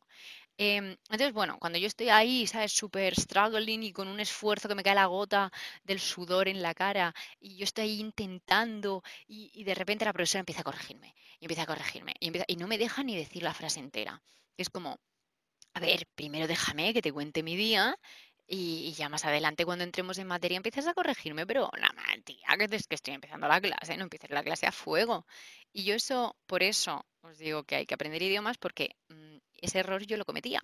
Em, 0.56 0.96
entonces, 1.10 1.32
bueno, 1.32 1.58
cuando 1.58 1.78
yo 1.78 1.86
estoy 1.86 2.08
ahí, 2.08 2.46
¿sabes? 2.46 2.72
Súper 2.72 3.18
struggling 3.18 3.82
y 3.82 3.92
con 3.92 4.08
un 4.08 4.20
esfuerzo 4.20 4.68
que 4.68 4.74
me 4.74 4.82
cae 4.82 4.94
la 4.94 5.06
gota 5.06 5.50
del 5.84 5.98
sudor 6.00 6.48
en 6.48 6.62
la 6.62 6.74
cara 6.74 7.14
y 7.40 7.56
yo 7.56 7.64
estoy 7.64 7.84
ahí 7.84 8.00
intentando 8.00 9.02
y, 9.26 9.64
de 9.64 9.74
repente 9.74 10.04
la 10.04 10.12
profesora 10.12 10.40
empieza 10.40 10.60
a 10.60 10.64
corregirme 10.64 11.14
y 11.40 11.44
empieza 11.46 11.62
a 11.62 11.66
corregirme 11.66 12.14
y, 12.20 12.56
no 12.56 12.68
me 12.68 12.78
deja 12.78 13.02
ni 13.02 13.16
decir 13.16 13.42
la 13.42 13.54
frase 13.54 13.80
entera. 13.80 14.22
Es 14.56 14.70
como, 14.70 14.98
a 15.74 15.80
ver, 15.80 16.06
primero 16.14 16.46
déjame 16.46 16.94
que 16.94 17.02
te 17.02 17.12
cuente 17.12 17.42
mi 17.42 17.56
día 17.56 17.98
y, 18.46 18.92
ya 18.92 19.08
más 19.08 19.24
adelante, 19.24 19.64
cuando 19.64 19.84
entremos 19.84 20.18
en 20.18 20.26
materia, 20.26 20.56
empiezas 20.56 20.86
a 20.86 20.94
corregirme, 20.94 21.46
pero 21.46 21.70
la 21.78 21.90
tía, 22.24 22.46
que 22.58 22.76
es 22.76 22.86
que 22.86 22.94
estoy 22.94 23.14
empezando 23.14 23.48
la 23.48 23.60
clase, 23.60 23.96
no 23.96 24.04
empieces 24.04 24.30
la 24.30 24.42
clase 24.42 24.66
a 24.66 24.72
fuego. 24.72 25.26
Y 25.72 25.84
yo 25.84 25.94
eso, 25.94 26.36
por 26.46 26.62
eso 26.62 27.04
os 27.22 27.38
digo 27.38 27.64
que 27.64 27.76
hay 27.76 27.86
que 27.86 27.94
aprender 27.94 28.22
idiomas, 28.22 28.58
porque 28.58 28.96
mm, 29.08 29.36
ese 29.60 29.80
error 29.80 30.02
yo 30.04 30.16
lo 30.16 30.24
cometía. 30.24 30.62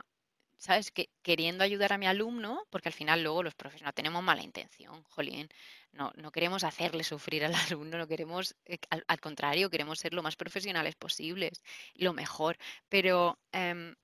¿Sabes? 0.60 0.90
Que 0.90 1.08
queriendo 1.22 1.62
ayudar 1.62 1.92
a 1.92 1.98
mi 1.98 2.06
alumno, 2.08 2.66
porque 2.70 2.88
al 2.88 2.92
final 2.92 3.22
luego 3.22 3.44
los 3.44 3.54
profesores 3.54 3.84
no 3.86 3.92
tenemos 3.92 4.24
mala 4.24 4.42
intención, 4.42 5.04
jolín, 5.04 5.48
no, 5.92 6.12
no 6.16 6.32
queremos 6.32 6.64
hacerle 6.64 7.04
sufrir 7.04 7.44
al 7.44 7.52
alumno, 7.72 7.96
no 7.96 8.08
queremos, 8.08 8.56
eh, 8.66 8.78
al, 8.90 9.20
contrario, 9.20 9.70
queremos 9.70 10.00
ser 10.00 10.14
lo 10.14 10.22
más 10.22 10.34
profesionales 10.34 10.96
posibles, 10.96 11.62
lo 11.94 12.12
mejor. 12.12 12.58
Pero 12.88 13.38
em, 13.52 13.94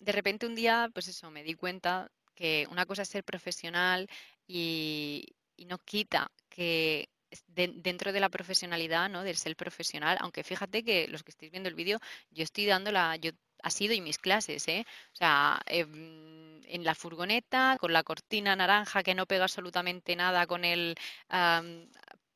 de 0.00 0.12
repente 0.12 0.46
un 0.46 0.54
día, 0.54 0.90
pues 0.94 1.08
eso, 1.08 1.30
me 1.30 1.42
di 1.42 1.54
cuenta 1.54 2.10
que 2.34 2.66
una 2.70 2.86
cosa 2.86 3.02
es 3.02 3.08
ser 3.08 3.24
profesional 3.24 4.08
y, 4.46 5.34
no 5.66 5.78
quita 5.78 6.30
que 6.48 7.08
dentro 7.46 8.12
de 8.12 8.20
la 8.20 8.28
profesionalidad, 8.28 9.08
¿no? 9.08 9.22
Del 9.22 9.36
ser 9.36 9.56
profesional, 9.56 10.16
aunque 10.20 10.44
fíjate 10.44 10.84
que 10.84 11.08
los 11.08 11.22
que 11.22 11.30
estáis 11.30 11.50
viendo 11.52 11.68
el 11.68 11.74
vídeo, 11.74 11.98
yo 12.30 12.44
estoy 12.44 12.66
dando 12.66 12.92
la, 12.92 13.16
yo 13.16 13.32
ha 13.62 13.70
sido 13.70 13.94
y 13.94 14.00
mis 14.00 14.18
clases, 14.18 14.66
¿eh? 14.68 14.84
O 15.12 15.16
sea, 15.16 15.60
em, 15.66 16.60
en 16.64 16.84
la 16.84 16.94
furgoneta, 16.94 17.76
con 17.80 17.92
la 17.92 18.02
cortina 18.02 18.54
naranja 18.56 19.02
que 19.02 19.14
no 19.14 19.26
pega 19.26 19.44
absolutamente 19.44 20.16
nada, 20.16 20.46
con 20.46 20.64
el 20.64 20.96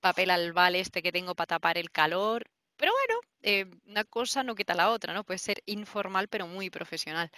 papel 0.01 0.31
albal 0.31 0.75
este 0.77 1.03
que 1.03 1.13
tengo 1.13 1.35
para 1.35 1.47
tapar 1.47 1.79
el 1.79 1.91
calor. 1.91 2.45
Pero 2.77 2.93
bueno, 2.93 3.21
eh, 3.43 3.67
una 3.87 4.05
cosa 4.05 4.43
no 4.43 4.55
quita 4.55 4.75
la 4.75 4.91
otra, 4.91 5.15
¿no? 5.15 5.25
Puede 5.25 5.39
ser 5.39 5.63
informal, 5.67 6.29
pero 6.29 6.47
muy 6.47 6.71
profesional. 6.71 7.31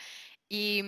Y, 0.48 0.82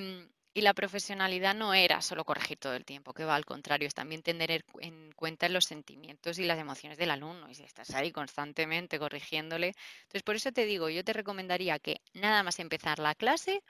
y 0.56 0.62
la 0.62 0.72
profesionalidad 0.72 1.54
no 1.54 1.75
era 1.75 2.00
solo 2.00 2.25
corregir 2.25 2.56
todo 2.56 2.72
el 2.72 2.86
tiempo, 2.86 3.12
que 3.12 3.26
va 3.26 3.36
al 3.36 3.44
contrario, 3.44 3.86
es 3.86 3.92
también 3.92 4.22
tener 4.22 4.64
en 4.80 5.12
cuenta 5.12 5.50
los 5.50 5.66
sentimientos 5.66 6.38
y 6.38 6.44
las 6.44 6.58
emociones 6.58 6.96
del 6.96 7.10
alumno. 7.10 7.50
Y 7.50 7.54
si 7.54 7.62
estás 7.62 7.90
ahí 7.90 8.10
constantemente 8.10 8.98
corrigiéndole. 8.98 9.75
Entonces, 10.04 10.22
por 10.22 10.34
eso 10.34 10.52
te 10.52 10.64
digo, 10.64 10.88
yo 10.88 11.04
te 11.04 11.12
recomendaría 11.12 11.78
que 11.78 12.00
nada 12.14 12.42
más 12.42 12.58
empezar 12.58 12.98
la 13.00 13.14
clase, 13.14 13.62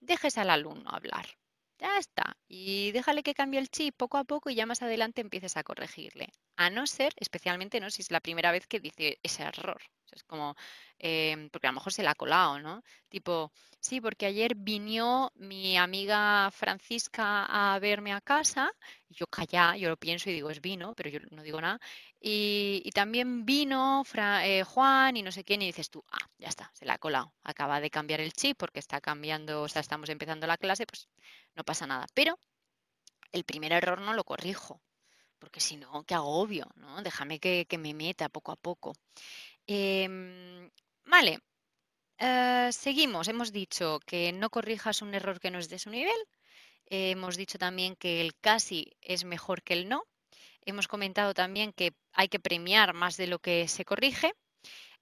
dejes 0.00 0.36
al 0.36 0.50
alumno 0.50 0.90
hablar. 0.90 1.24
Ya 1.78 1.96
está. 1.96 2.36
Y 2.46 2.92
déjale 2.92 3.22
que 3.22 3.32
cambie 3.32 3.58
el 3.58 3.70
chip 3.70 3.96
poco 3.96 4.18
a 4.18 4.24
poco 4.24 4.50
y 4.50 4.54
ya 4.54 4.66
más 4.66 4.82
adelante 4.82 5.22
empieces 5.22 5.56
a 5.56 5.64
corregirle. 5.64 6.28
A 6.56 6.68
no 6.68 6.86
ser, 6.86 7.14
especialmente, 7.16 7.80
¿no? 7.80 7.88
Si 7.88 8.02
es 8.02 8.10
la 8.10 8.20
primera 8.20 8.52
vez 8.52 8.66
que 8.66 8.80
dice 8.80 9.18
ese 9.22 9.44
error. 9.44 9.80
Es 10.14 10.24
como, 10.24 10.56
em, 10.98 11.50
porque 11.50 11.66
a 11.66 11.70
lo 11.70 11.76
mejor 11.76 11.92
se 11.92 12.02
la 12.02 12.12
ha 12.12 12.14
colado, 12.14 12.58
¿no? 12.60 12.82
Tipo, 13.08 13.52
sí, 13.80 14.00
porque 14.00 14.26
ayer 14.26 14.54
vino 14.54 15.32
mi 15.36 15.76
amiga 15.76 16.50
Francisca 16.52 17.46
a 17.46 17.78
verme 17.78 18.12
a 18.12 18.20
casa, 18.20 18.72
y 19.08 19.14
yo 19.14 19.26
calla, 19.26 19.76
yo 19.76 19.88
lo 19.88 19.96
pienso 19.96 20.30
y 20.30 20.34
digo, 20.34 20.50
es 20.50 20.60
vino, 20.60 20.94
pero 20.94 21.10
yo 21.10 21.20
no 21.30 21.42
digo 21.42 21.60
nada. 21.60 21.80
Y, 22.20 22.90
también 22.94 23.44
vino 23.44 24.02
eh, 24.42 24.62
Juan 24.64 25.16
y 25.16 25.22
no 25.22 25.30
sé 25.32 25.44
quién, 25.44 25.62
y 25.62 25.66
dices 25.66 25.90
tú, 25.90 26.02
ah, 26.10 26.26
ya 26.38 26.48
está, 26.48 26.70
se 26.74 26.86
la 26.86 26.94
ha 26.94 26.98
colado. 26.98 27.34
Acaba 27.42 27.80
de 27.80 27.90
cambiar 27.90 28.20
el 28.20 28.32
chip 28.32 28.56
porque 28.56 28.80
está 28.80 29.00
cambiando, 29.00 29.62
o 29.62 29.68
sea, 29.68 29.80
estamos 29.80 30.08
empezando 30.08 30.46
la 30.46 30.56
clase, 30.56 30.86
pues 30.86 31.08
no 31.54 31.64
pasa 31.64 31.86
nada. 31.86 32.06
Pero 32.14 32.38
el 33.32 33.44
primer 33.44 33.72
error 33.72 34.00
no 34.00 34.14
lo 34.14 34.24
corrijo, 34.24 34.80
porque 35.38 35.60
si 35.60 35.76
no, 35.76 36.04
qué 36.04 36.14
agobio, 36.14 36.66
¿no? 36.76 37.02
Déjame 37.02 37.38
que, 37.38 37.66
me 37.78 37.92
meta 37.92 38.30
poco 38.30 38.52
a 38.52 38.56
poco. 38.56 38.94
Em, 39.66 40.70
vale, 41.04 41.40
eh, 42.18 42.70
seguimos. 42.72 43.28
Hemos 43.28 43.52
dicho 43.52 44.00
que 44.06 44.32
no 44.32 44.50
corrijas 44.50 45.02
un 45.02 45.14
error 45.14 45.40
que 45.40 45.50
no 45.50 45.58
es 45.58 45.68
de 45.68 45.78
su 45.78 45.90
nivel. 45.90 46.20
hemos 46.86 47.36
dicho 47.36 47.58
también 47.58 47.96
que 47.96 48.20
el 48.20 48.34
casi 48.36 48.92
es 49.00 49.24
mejor 49.24 49.62
que 49.62 49.74
el 49.74 49.88
no. 49.88 50.04
Hemos 50.66 50.88
comentado 50.88 51.34
también 51.34 51.72
que 51.72 51.92
hay 52.12 52.28
que 52.28 52.40
premiar 52.40 52.94
más 52.94 53.16
de 53.16 53.26
lo 53.26 53.38
que 53.38 53.68
se 53.68 53.84
corrige. 53.84 54.32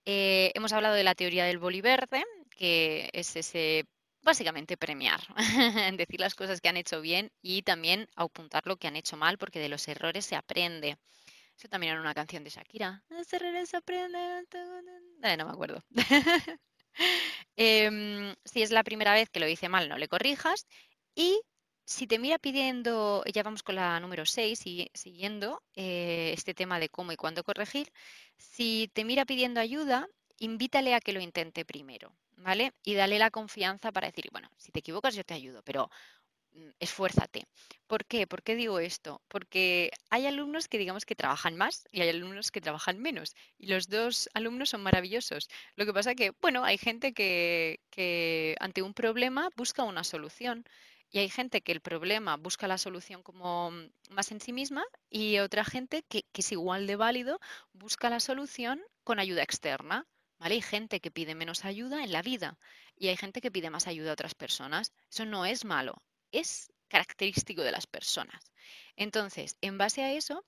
Eh, 0.05 0.51
hemos 0.55 0.73
hablado 0.73 0.95
de 0.95 1.05
la 1.05 1.15
teoría 1.15 1.45
del 1.45 1.59
boli 1.59 1.81
verde, 1.81 2.25
que 2.51 3.11
es 3.13 3.37
ese 3.37 3.85
básicamente 4.23 4.77
premiar, 4.77 5.21
decir 5.97 6.21
las 6.21 6.35
cosas 6.35 6.61
que 6.61 6.69
han 6.69 6.77
hecho 6.77 7.01
bien 7.01 7.31
y 7.43 7.63
también 7.63 8.09
apuntar 8.17 8.67
lo 8.67 8.77
que 8.77 8.89
han 8.89 8.97
hecho 8.97 9.17
mal, 9.17 9.39
porque 9.39 9.61
de 9.61 9.69
los 9.69 9.87
errores 9.89 10.27
se 10.27 10.37
aprende. 10.37 10.97
También 11.69 11.93
era 11.93 12.01
una 12.01 12.15
canción 12.15 12.45
de 12.45 12.51
Shakira. 12.51 13.03
Eh, 15.23 15.37
no 15.37 15.47
me 15.47 15.53
acuerdo. 15.53 15.83
Em, 17.57 18.35
si 18.45 18.63
es 18.63 18.71
la 18.71 18.85
primera 18.85 19.15
vez 19.15 19.31
que 19.31 19.41
lo 19.41 19.47
dice 19.47 19.69
mal, 19.69 19.89
no 19.89 19.97
le 19.97 20.09
corrijas. 20.09 20.67
Y 21.15 21.41
si 21.87 22.07
te 22.07 22.19
mira 22.19 22.39
pidiendo, 22.39 23.25
ya 23.33 23.43
vamos 23.43 23.63
con 23.63 23.77
la 23.77 23.99
número 24.01 24.27
6, 24.27 24.67
y, 24.67 24.91
siguiendo 24.93 25.63
eh, 25.75 26.33
este 26.35 26.55
tema 26.55 26.79
de 26.79 26.91
cómo 26.91 27.13
y 27.13 27.17
cuándo 27.17 27.45
corregir, 27.45 27.91
si 28.37 28.91
te 28.93 29.05
mira 29.05 29.25
pidiendo 29.25 29.61
ayuda, 29.61 30.07
invítale 30.39 30.95
a 30.95 31.01
que 31.01 31.13
lo 31.13 31.21
intente 31.21 31.65
primero. 31.65 32.15
¿vale? 32.43 32.73
Y 32.83 32.95
dale 32.95 33.19
la 33.19 33.31
confianza 33.31 33.93
para 33.93 34.09
decir, 34.09 34.29
bueno, 34.33 34.51
si 34.57 34.73
te 34.73 34.81
equivocas 34.81 35.15
yo 35.15 35.25
te 35.25 35.35
ayudo, 35.35 35.63
pero 35.63 35.91
esfuérzate. 36.81 37.47
¿Por 37.87 38.05
qué? 38.07 38.27
¿Por 38.27 38.43
qué 38.43 38.55
digo 38.57 38.79
esto? 38.79 39.23
Porque 39.29 39.91
hay 40.11 40.27
alumnos 40.27 40.69
que 40.69 40.79
digamos 40.79 41.05
que 41.07 41.15
trabajan 41.15 41.57
más 41.57 41.87
y 41.91 42.01
hay 42.01 42.09
alumnos 42.09 42.51
que 42.51 42.61
trabajan 42.61 42.99
menos. 42.99 43.35
Y 43.59 43.67
los 43.67 43.89
dos 43.89 44.29
alumnos 44.35 44.71
son 44.71 44.83
maravillosos. 44.83 45.49
Lo 45.77 45.87
que 45.87 45.93
pasa 45.93 46.15
que, 46.15 46.33
bueno, 46.41 46.65
hay 46.65 46.79
gente 46.79 47.13
que, 47.13 48.57
ante 48.61 48.83
un 48.83 48.95
problema 48.95 49.51
busca 49.57 49.85
una 49.85 50.05
solución. 50.05 50.65
Y 51.11 51.19
hay 51.19 51.29
gente 51.29 51.61
que 51.61 51.73
el 51.73 51.83
problema 51.83 52.37
busca 52.39 52.67
la 52.67 52.79
solución 52.79 53.23
como 53.23 53.71
mm, 53.71 53.91
más 54.11 54.33
en 54.33 54.41
sí 54.41 54.53
misma 54.53 54.83
y 55.11 55.39
otra 55.39 55.63
gente 55.63 56.03
que, 56.09 56.23
que 56.33 56.41
es 56.41 56.53
igual 56.53 56.87
de 56.87 56.97
válido 56.97 57.39
busca 57.75 58.09
la 58.09 58.19
solución 58.19 58.81
con 59.05 59.19
ayuda 59.19 59.43
externa. 59.43 60.07
Hay 60.39 60.63
gente 60.63 61.01
que 61.01 61.11
pide 61.11 61.35
menos 61.35 61.67
ayuda 61.67 62.03
en 62.03 62.13
la 62.13 62.23
vida 62.23 62.59
y 62.97 63.09
hay 63.09 63.17
gente 63.19 63.43
que 63.43 63.51
pide 63.51 63.69
más 63.69 63.87
ayuda 63.87 64.11
a 64.11 64.15
otras 64.15 64.35
personas. 64.35 64.93
Eso 65.11 65.27
no 65.27 65.45
es 65.45 65.67
malo, 65.67 66.03
es 66.33 66.73
característico 66.89 67.63
de 67.63 67.73
las 67.73 67.87
personas. 67.87 68.53
Entonces, 68.97 69.57
en 69.61 69.79
base 69.79 70.03
a 70.03 70.13
eso, 70.13 70.45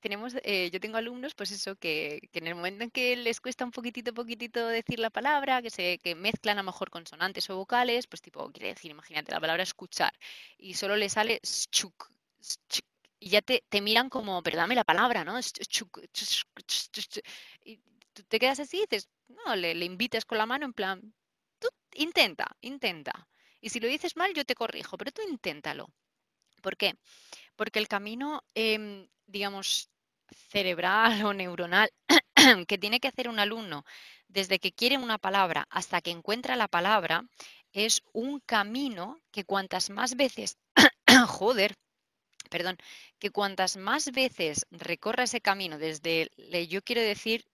tenemos, 0.00 0.34
eh, 0.42 0.70
yo 0.70 0.80
tengo 0.80 0.98
alumnos, 0.98 1.34
pues 1.34 1.50
eso, 1.50 1.76
que, 1.76 2.20
en 2.32 2.46
el 2.46 2.54
momento 2.54 2.84
en 2.84 2.90
que 2.90 3.16
les 3.16 3.40
cuesta 3.40 3.64
un 3.64 3.70
poquitito, 3.70 4.12
poquitito 4.14 4.66
decir 4.68 4.98
la 4.98 5.10
palabra, 5.10 5.62
que 5.62 5.70
se 5.70 5.98
mezclan 6.16 6.58
a 6.58 6.62
lo 6.62 6.66
mejor 6.66 6.90
consonantes 6.90 7.48
o 7.50 7.56
vocales, 7.56 8.06
pues 8.06 8.22
tipo, 8.22 8.50
quiere 8.52 8.68
decir, 8.68 8.90
imagínate 8.90 9.32
la 9.32 9.40
palabra 9.40 9.62
escuchar, 9.62 10.12
y 10.58 10.74
solo 10.74 10.96
le 10.96 11.08
sale 11.08 11.40
schuk, 11.44 12.10
y 13.18 13.30
ya 13.30 13.42
te, 13.42 13.62
miran 13.80 14.08
como, 14.08 14.42
pero 14.42 14.58
dame 14.58 14.74
la 14.74 14.84
palabra, 14.84 15.24
¿no? 15.24 15.38
Y 17.64 17.78
tú 18.12 18.22
te 18.28 18.38
quedas 18.38 18.60
así 18.60 18.78
y 18.78 18.80
dices, 18.82 19.08
no, 19.28 19.56
le, 19.56 19.72
invitas 19.84 20.24
con 20.24 20.38
la 20.38 20.46
mano 20.46 20.66
en 20.66 20.72
plan, 20.72 21.14
intenta, 21.94 22.56
intenta. 22.60 23.26
Y 23.60 23.70
si 23.70 23.80
lo 23.80 23.88
dices 23.88 24.16
mal, 24.16 24.32
yo 24.34 24.44
te 24.44 24.54
corrijo, 24.54 24.96
pero 24.96 25.12
tú 25.12 25.22
inténtalo. 25.22 25.88
¿Por 26.62 26.76
qué? 26.76 26.94
Porque 27.56 27.78
el 27.78 27.88
camino, 27.88 28.42
em, 28.54 29.08
digamos, 29.26 29.90
cerebral 30.50 31.24
o 31.24 31.32
neuronal 31.32 31.90
que 32.68 32.78
tiene 32.78 33.00
que 33.00 33.08
hacer 33.08 33.28
un 33.28 33.38
alumno 33.38 33.84
desde 34.28 34.58
que 34.58 34.72
quiere 34.72 34.98
una 34.98 35.18
palabra 35.18 35.66
hasta 35.70 36.00
que 36.00 36.10
encuentra 36.10 36.56
la 36.56 36.68
palabra 36.68 37.24
es 37.72 38.02
un 38.12 38.40
camino 38.40 39.20
que 39.30 39.44
cuantas 39.44 39.90
más 39.90 40.16
veces, 40.16 40.58
joder, 41.28 41.74
perdón, 42.50 42.78
que 43.18 43.30
cuantas 43.30 43.76
más 43.76 44.12
veces 44.12 44.66
recorra 44.70 45.24
ese 45.24 45.40
camino 45.40 45.78
desde, 45.78 46.30
yo 46.68 46.82
quiero 46.82 47.02
decir 47.02 47.44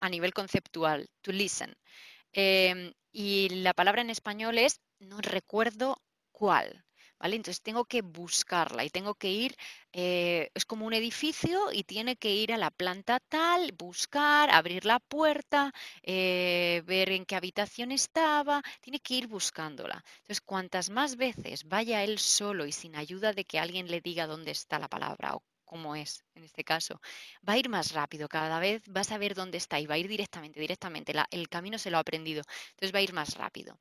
a 0.00 0.08
nivel 0.08 0.32
conceptual, 0.32 1.08
to 1.22 1.32
listen, 1.32 1.76
em, 2.32 2.92
y 3.12 3.48
la 3.50 3.74
palabra 3.74 4.02
en 4.02 4.10
español 4.10 4.58
es 4.58 4.80
no 5.00 5.18
recuerdo 5.20 6.00
cuál. 6.32 6.84
¿vale? 7.18 7.36
Entonces 7.36 7.62
tengo 7.62 7.84
que 7.86 8.02
buscarla 8.02 8.84
y 8.84 8.90
tengo 8.90 9.14
que 9.14 9.30
ir, 9.30 9.56
eh, 9.92 10.50
es 10.54 10.64
como 10.66 10.86
un 10.86 10.92
edificio 10.92 11.72
y 11.72 11.84
tiene 11.84 12.16
que 12.16 12.34
ir 12.34 12.52
a 12.52 12.58
la 12.58 12.70
planta 12.70 13.20
tal, 13.20 13.72
buscar, 13.72 14.50
abrir 14.50 14.84
la 14.84 15.00
puerta, 15.00 15.72
eh, 16.02 16.82
ver 16.86 17.10
en 17.10 17.24
qué 17.24 17.36
habitación 17.36 17.92
estaba, 17.92 18.62
tiene 18.80 19.00
que 19.00 19.14
ir 19.14 19.26
buscándola. 19.28 20.02
Entonces, 20.18 20.40
cuantas 20.42 20.90
más 20.90 21.16
veces 21.16 21.64
vaya 21.64 22.04
él 22.04 22.18
solo 22.18 22.66
y 22.66 22.72
sin 22.72 22.96
ayuda 22.96 23.32
de 23.32 23.44
que 23.44 23.58
alguien 23.58 23.90
le 23.90 24.00
diga 24.00 24.26
dónde 24.26 24.50
está 24.50 24.78
la 24.78 24.88
palabra 24.88 25.34
o 25.36 25.42
cómo 25.64 25.96
es 25.96 26.22
en 26.34 26.44
este 26.44 26.62
caso, 26.62 27.00
va 27.48 27.54
a 27.54 27.58
ir 27.58 27.68
más 27.68 27.92
rápido, 27.92 28.28
cada 28.28 28.60
vez 28.60 28.82
va 28.94 29.00
a 29.00 29.04
saber 29.04 29.34
dónde 29.34 29.58
está 29.58 29.80
y 29.80 29.86
va 29.86 29.94
a 29.94 29.98
ir 29.98 30.06
directamente, 30.06 30.60
directamente, 30.60 31.12
el 31.30 31.48
camino 31.48 31.76
se 31.78 31.90
lo 31.90 31.96
ha 31.96 32.00
aprendido, 32.00 32.42
entonces 32.70 32.94
va 32.94 32.98
a 33.00 33.02
ir 33.02 33.12
más 33.12 33.34
rápido. 33.36 33.76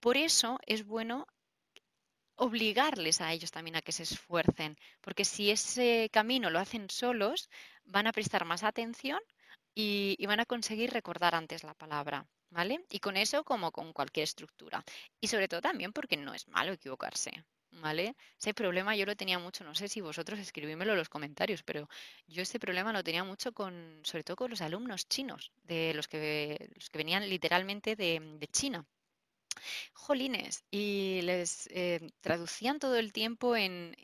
Por 0.00 0.16
eso 0.16 0.58
es 0.66 0.84
bueno 0.84 1.26
obligarles 2.40 3.20
a 3.20 3.32
ellos 3.32 3.50
también 3.50 3.76
a 3.76 3.82
que 3.82 3.92
se 3.92 4.04
esfuercen, 4.04 4.78
porque 5.02 5.26
si 5.26 5.50
ese 5.50 6.08
camino 6.10 6.48
lo 6.48 6.58
hacen 6.58 6.88
solos, 6.88 7.50
van 7.84 8.06
a 8.06 8.12
prestar 8.12 8.46
más 8.46 8.62
atención 8.62 9.20
y, 9.74 10.16
van 10.26 10.40
a 10.40 10.46
conseguir 10.46 10.90
recordar 10.90 11.34
antes 11.34 11.64
la 11.64 11.74
palabra, 11.74 12.26
¿vale? 12.48 12.84
Y 12.90 12.98
con 13.00 13.16
eso, 13.18 13.44
como 13.44 13.72
con 13.72 13.92
cualquier 13.92 14.24
estructura. 14.24 14.82
Y 15.20 15.28
sobre 15.28 15.48
todo 15.48 15.60
también 15.60 15.92
porque 15.92 16.16
no 16.16 16.32
es 16.34 16.48
malo 16.48 16.72
equivocarse. 16.72 17.44
¿Vale? 17.72 18.16
Ese 18.36 18.52
problema 18.52 18.96
yo 18.96 19.06
lo 19.06 19.14
tenía 19.14 19.38
mucho, 19.38 19.62
no 19.62 19.76
sé 19.76 19.86
si 19.86 20.00
vosotros 20.00 20.40
escribímelo 20.40 20.90
en 20.90 20.98
los 20.98 21.08
comentarios, 21.08 21.62
pero 21.62 21.88
yo 22.26 22.42
este 22.42 22.58
problema 22.58 22.92
lo 22.92 23.04
tenía 23.04 23.22
mucho 23.22 23.52
con, 23.52 24.00
sobre 24.02 24.24
todo 24.24 24.36
con 24.36 24.50
los 24.50 24.60
alumnos 24.60 25.06
chinos, 25.06 25.52
de 25.62 25.94
los 25.94 26.08
que, 26.08 26.68
los 26.74 26.90
que 26.90 26.98
venían 26.98 27.28
literalmente 27.28 27.94
de, 27.94 28.18
de 28.40 28.46
China. 28.48 28.84
Jolines, 29.92 30.64
y 30.70 31.20
les 31.22 31.68
eh, 31.72 32.10
traducían 32.20 32.78
todo 32.78 32.96
el 32.96 33.12
tiempo 33.12 33.56
en, 33.56 33.94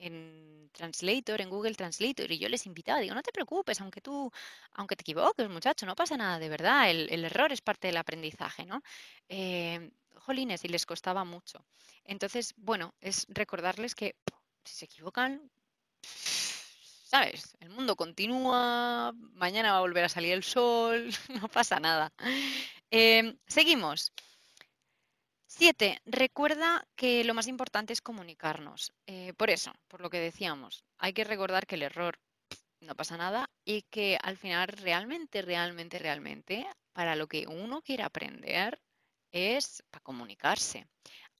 Translator, 0.72 1.40
en 1.40 1.50
Google 1.50 1.74
Translator, 1.74 2.30
y 2.30 2.38
yo 2.38 2.48
les 2.48 2.66
invitaba, 2.66 3.00
digo, 3.00 3.14
no 3.14 3.22
te 3.22 3.32
preocupes, 3.32 3.80
aunque 3.80 4.00
tú, 4.00 4.30
aunque 4.72 4.96
te 4.96 5.02
equivoques, 5.02 5.48
muchacho, 5.48 5.86
no 5.86 5.94
pasa 5.94 6.16
nada, 6.16 6.38
de 6.38 6.48
verdad, 6.48 6.90
el, 6.90 7.24
error 7.24 7.52
es 7.52 7.62
parte 7.62 7.88
del 7.88 7.96
aprendizaje, 7.96 8.66
¿no? 8.66 8.82
Eh, 9.28 9.90
jolines, 10.16 10.64
y 10.64 10.68
les 10.68 10.84
costaba 10.84 11.24
mucho. 11.24 11.64
Entonces, 12.04 12.54
bueno, 12.56 12.94
es 13.00 13.26
recordarles 13.28 13.94
que 13.94 14.16
si 14.64 14.74
se 14.74 14.84
equivocan, 14.84 15.50
¿sabes? 17.06 17.56
El 17.60 17.70
mundo 17.70 17.96
continúa, 17.96 19.12
mañana 19.34 19.72
va 19.72 19.78
a 19.78 19.80
volver 19.80 20.04
a 20.04 20.08
salir 20.08 20.32
el 20.32 20.44
sol, 20.44 21.08
no 21.40 21.48
pasa 21.48 21.80
nada. 21.80 22.12
Eh, 22.90 23.36
seguimos. 23.46 24.12
Siete, 25.58 26.02
recuerda 26.04 26.86
que 26.96 27.24
lo 27.24 27.32
más 27.32 27.46
importante 27.46 27.94
es 27.94 28.02
comunicarnos. 28.02 28.92
Eh, 29.06 29.32
por 29.38 29.48
eso, 29.48 29.72
por 29.88 30.02
lo 30.02 30.10
que 30.10 30.20
decíamos, 30.20 30.84
hay 30.98 31.14
que 31.14 31.24
recordar 31.24 31.66
que 31.66 31.76
el 31.76 31.82
error 31.82 32.20
no 32.80 32.94
pasa 32.94 33.16
nada 33.16 33.48
y 33.64 33.80
que 33.88 34.18
al 34.22 34.36
final 34.36 34.68
realmente, 34.68 35.40
realmente, 35.40 35.98
realmente, 35.98 36.66
para 36.92 37.16
lo 37.16 37.26
que 37.26 37.46
uno 37.46 37.80
quiere 37.80 38.02
aprender 38.02 38.82
es 39.32 39.82
para 39.90 40.02
comunicarse. 40.02 40.86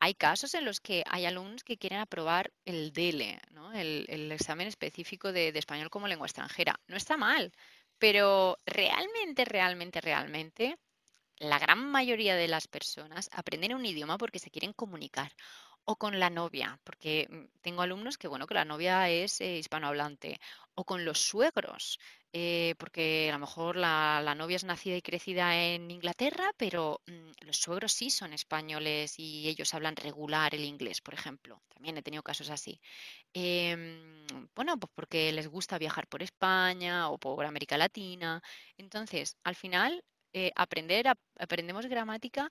Hay 0.01 0.15
casos 0.15 0.55
en 0.55 0.65
los 0.65 0.81
que 0.81 1.05
hay 1.11 1.27
alumnos 1.27 1.63
que 1.63 1.77
quieren 1.77 1.99
aprobar 1.99 2.51
el 2.65 2.95
DELE, 2.95 3.39
el, 3.75 4.33
examen 4.33 4.67
específico 4.67 5.31
de 5.31 5.49
español 5.49 5.91
como 5.91 6.09
lengua 6.09 6.27
extranjera. 6.27 6.81
No 6.89 6.97
está 6.97 7.19
mal, 7.19 7.53
pero 7.99 8.59
realmente, 8.65 9.45
realmente, 9.45 10.01
realmente 10.01 10.79
la 11.39 11.59
gran 11.59 11.91
mayoría 11.91 12.37
de 12.37 12.49
las 12.49 12.69
personas 12.69 13.29
aprenden 13.33 13.75
un 13.75 13.87
idioma 13.87 14.19
porque 14.19 14.39
se 14.39 14.51
quieren 14.51 14.73
comunicar 14.73 15.33
o 15.89 15.97
con 15.97 16.19
la 16.19 16.31
novia, 16.31 16.81
porque 16.85 17.29
mm, 17.31 17.61
tengo 17.63 17.83
alumnos 17.83 18.19
que, 18.19 18.29
bueno, 18.29 18.47
que 18.47 18.55
la 18.55 18.65
novia 18.65 19.09
es 19.09 19.41
eh, 19.41 19.59
hispanohablante, 19.59 20.41
o 20.75 20.85
con 20.85 21.05
los 21.05 21.21
suegros, 21.21 22.01
eh, 22.33 22.75
porque 22.79 23.29
a 23.31 23.35
lo 23.35 23.39
mejor 23.39 23.77
la, 23.77 24.35
novia 24.37 24.57
es 24.57 24.65
nacida 24.65 24.97
y 24.97 25.03
crecida 25.03 25.57
en 25.57 25.91
Inglaterra, 25.91 26.53
pero 26.57 27.01
mm, 27.07 27.47
los 27.47 27.59
suegros 27.59 27.93
sí 27.93 28.11
son 28.11 28.33
españoles 28.33 29.15
y 29.19 29.49
ellos 29.49 29.75
hablan 29.75 29.95
regular 29.97 30.55
el 30.55 30.65
inglés, 30.65 31.01
por 31.01 31.15
ejemplo. 31.15 31.63
También 31.69 31.97
he 31.97 32.03
tenido 32.03 32.23
casos 32.25 32.51
así. 32.51 32.81
Em, 33.33 34.27
bueno, 34.57 34.79
pues 34.79 34.91
porque 34.95 35.33
les 35.33 35.49
gusta 35.49 35.79
viajar 35.79 36.09
por 36.09 36.23
España 36.23 37.11
o 37.11 37.19
por 37.19 37.45
América 37.47 37.79
Latina. 37.79 38.43
Entonces, 38.77 39.37
al 39.45 39.55
final 39.55 40.03
eh, 40.39 40.53
aprender, 40.55 41.05
aprendemos 41.39 41.87
gramática 41.87 42.51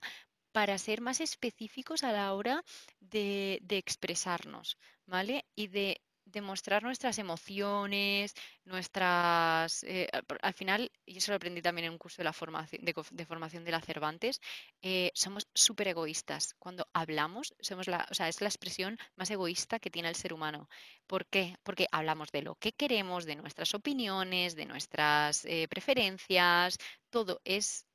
para 0.50 0.76
ser 0.76 1.00
más 1.00 1.20
específicos 1.20 2.02
a 2.02 2.10
la 2.10 2.34
hora 2.34 2.64
de, 2.98 3.60
de 3.62 3.76
expresarnos, 3.78 4.76
¿vale? 5.06 5.44
Y 5.54 5.68
de 5.68 6.00
demostrar 6.26 6.82
nuestras 6.82 7.18
emociones, 7.18 8.34
nuestras... 8.64 9.84
Eh, 9.84 10.08
al 10.42 10.54
final, 10.54 10.90
y 11.06 11.18
eso 11.18 11.32
lo 11.32 11.36
aprendí 11.36 11.62
también 11.62 11.86
en 11.86 11.92
un 11.92 11.98
curso 11.98 12.18
de, 12.18 12.24
la 12.24 12.32
formación, 12.32 12.84
de, 12.84 13.26
formación 13.26 13.64
de 13.64 13.70
la 13.70 13.80
Cervantes, 13.80 14.40
eh, 14.82 15.10
somos 15.14 15.48
súper 15.54 15.88
egoístas. 15.88 16.54
Cuando 16.58 16.88
hablamos, 16.92 17.54
somos 17.60 17.86
la, 17.86 18.06
o 18.10 18.14
sea, 18.14 18.28
es 18.28 18.40
la 18.40 18.48
expresión 18.48 18.98
más 19.14 19.30
egoísta 19.30 19.78
que 19.78 19.90
tiene 19.90 20.08
el 20.08 20.16
ser 20.16 20.32
humano. 20.32 20.68
¿Por 21.06 21.26
qué? 21.26 21.56
Porque 21.62 21.86
hablamos 21.92 22.30
de 22.32 22.42
lo 22.42 22.56
que 22.56 22.72
queremos, 22.72 23.24
de 23.24 23.36
nuestras 23.36 23.74
opiniones, 23.74 24.56
de 24.56 24.66
nuestras 24.66 25.44
eh, 25.44 25.68
preferencias, 25.68 26.78
todo 27.10 27.40
es 27.44 27.86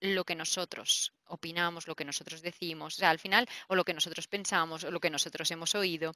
lo 0.00 0.24
que 0.24 0.34
nosotros 0.34 1.14
opinamos, 1.24 1.86
lo 1.86 1.94
que 1.94 2.04
nosotros 2.04 2.42
decimos, 2.42 2.96
o 2.96 2.98
sea, 2.98 3.10
al 3.10 3.18
final, 3.18 3.48
o 3.68 3.74
lo 3.74 3.84
que 3.84 3.94
nosotros 3.94 4.28
pensamos, 4.28 4.84
o 4.84 4.90
lo 4.90 5.00
que 5.00 5.10
nosotros 5.10 5.50
hemos 5.50 5.74
oído. 5.74 6.14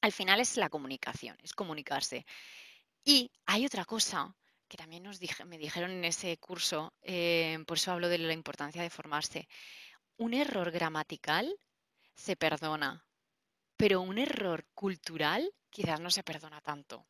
Al 0.00 0.12
final 0.12 0.40
es 0.40 0.56
la 0.56 0.70
comunicación, 0.70 1.36
es 1.42 1.52
comunicarse. 1.52 2.24
Y 3.04 3.30
hay 3.46 3.66
otra 3.66 3.84
cosa 3.84 4.34
que 4.68 4.76
también 4.76 5.02
nos 5.02 5.20
me 5.46 5.58
dijeron 5.58 5.90
en 5.90 6.04
ese 6.04 6.36
curso, 6.38 6.94
eh, 7.02 7.58
por 7.66 7.76
eso 7.76 7.92
hablo 7.92 8.08
de 8.08 8.18
la 8.18 8.32
importancia 8.32 8.82
de 8.82 8.90
formarse. 8.90 9.48
Un 10.16 10.32
error 10.32 10.70
gramatical 10.70 11.52
se 12.14 12.36
perdona, 12.36 13.04
pero 13.76 14.00
un 14.00 14.18
error 14.18 14.64
cultural 14.74 15.52
quizás 15.70 16.00
no 16.00 16.10
se 16.10 16.22
perdona 16.22 16.60
tanto. 16.60 17.06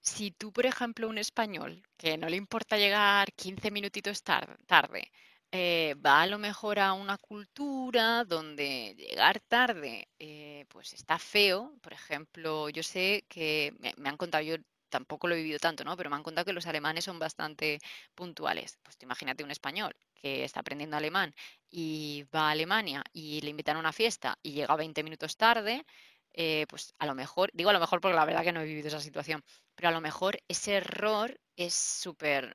Si 0.00 0.30
tú, 0.30 0.52
por 0.52 0.66
ejemplo, 0.66 1.08
un 1.08 1.18
español 1.18 1.82
que 1.96 2.18
no 2.18 2.28
le 2.28 2.36
importa 2.36 2.76
llegar 2.76 3.32
15 3.32 3.70
minutitos 3.70 4.22
tarde, 4.22 5.10
eh, 5.52 5.94
va 6.04 6.22
a 6.22 6.26
lo 6.26 6.38
mejor 6.38 6.78
a 6.78 6.92
una 6.92 7.18
cultura 7.18 8.24
donde 8.24 8.94
llegar 8.96 9.40
tarde 9.40 10.08
eh, 10.18 10.66
pues 10.68 10.92
está 10.92 11.18
feo. 11.18 11.74
Por 11.80 11.92
ejemplo, 11.92 12.68
yo 12.70 12.82
sé 12.82 13.24
que 13.28 13.72
me, 13.78 14.08
han 14.08 14.16
contado, 14.16 14.42
yo 14.44 14.56
tampoco 14.88 15.28
lo 15.28 15.34
he 15.34 15.38
vivido 15.38 15.58
tanto, 15.58 15.84
¿no? 15.84 15.96
Pero 15.96 16.10
me 16.10 16.16
han 16.16 16.22
contado 16.22 16.44
que 16.44 16.52
los 16.52 16.66
alemanes 16.66 17.04
son 17.04 17.18
bastante 17.18 17.78
puntuales. 18.14 18.78
Pues 18.82 18.96
imagínate 19.02 19.44
un 19.44 19.50
español 19.50 19.94
que 20.14 20.44
está 20.44 20.60
aprendiendo 20.60 20.96
alemán 20.96 21.34
y 21.70 22.24
va 22.34 22.48
a 22.48 22.50
Alemania 22.50 23.02
y 23.12 23.40
le 23.42 23.50
invitan 23.50 23.76
a 23.76 23.80
una 23.80 23.92
fiesta 23.92 24.38
y 24.42 24.52
llega 24.52 24.76
20 24.76 25.02
minutos 25.02 25.36
tarde, 25.36 25.84
eh, 26.32 26.66
pues 26.68 26.94
a 26.98 27.06
lo 27.06 27.14
mejor, 27.14 27.50
digo 27.54 27.70
a 27.70 27.72
lo 27.72 27.80
mejor 27.80 28.00
porque 28.00 28.16
la 28.16 28.24
verdad 28.24 28.44
que 28.44 28.52
no 28.52 28.60
he 28.60 28.64
vivido 28.64 28.88
esa 28.88 29.00
situación, 29.00 29.42
pero 29.74 29.88
a 29.88 29.92
lo 29.92 30.00
mejor 30.00 30.38
ese 30.48 30.74
error 30.76 31.38
es 31.56 31.74
súper 31.74 32.54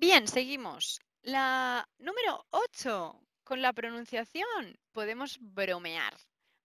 Bien, 0.00 0.26
seguimos. 0.26 0.98
La 1.24 1.86
número 1.98 2.46
8, 2.52 3.20
con 3.44 3.60
la 3.60 3.74
pronunciación 3.74 4.78
podemos 4.92 5.36
bromear, 5.42 6.14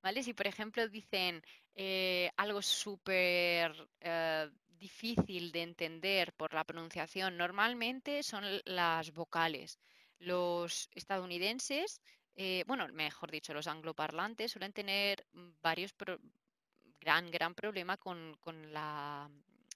¿vale? 0.01 0.23
Si 0.23 0.33
por 0.33 0.47
ejemplo 0.47 0.87
dicen 0.87 1.43
eh, 1.75 2.31
algo 2.37 2.61
súper 2.61 3.89
eh, 3.99 4.49
difícil 4.69 5.51
de 5.51 5.63
entender 5.63 6.31
por 6.31 6.53
la 6.53 6.63
pronunciación, 6.63 7.35
normalmente 7.35 8.23
son 8.23 8.45
las 8.63 9.11
vocales. 9.11 9.79
Los 10.17 10.87
estadounidenses, 10.93 11.99
eh, 12.37 12.63
bueno, 12.67 12.87
mejor 12.93 13.31
dicho, 13.31 13.53
los 13.53 13.67
angloparlantes 13.67 14.53
suelen 14.53 14.71
tener 14.71 15.27
varios 15.61 15.93
gran, 17.01 17.29
gran 17.31 17.53
problema 17.53 17.97
con, 17.97 18.37
con 18.39 18.71
la 18.71 19.29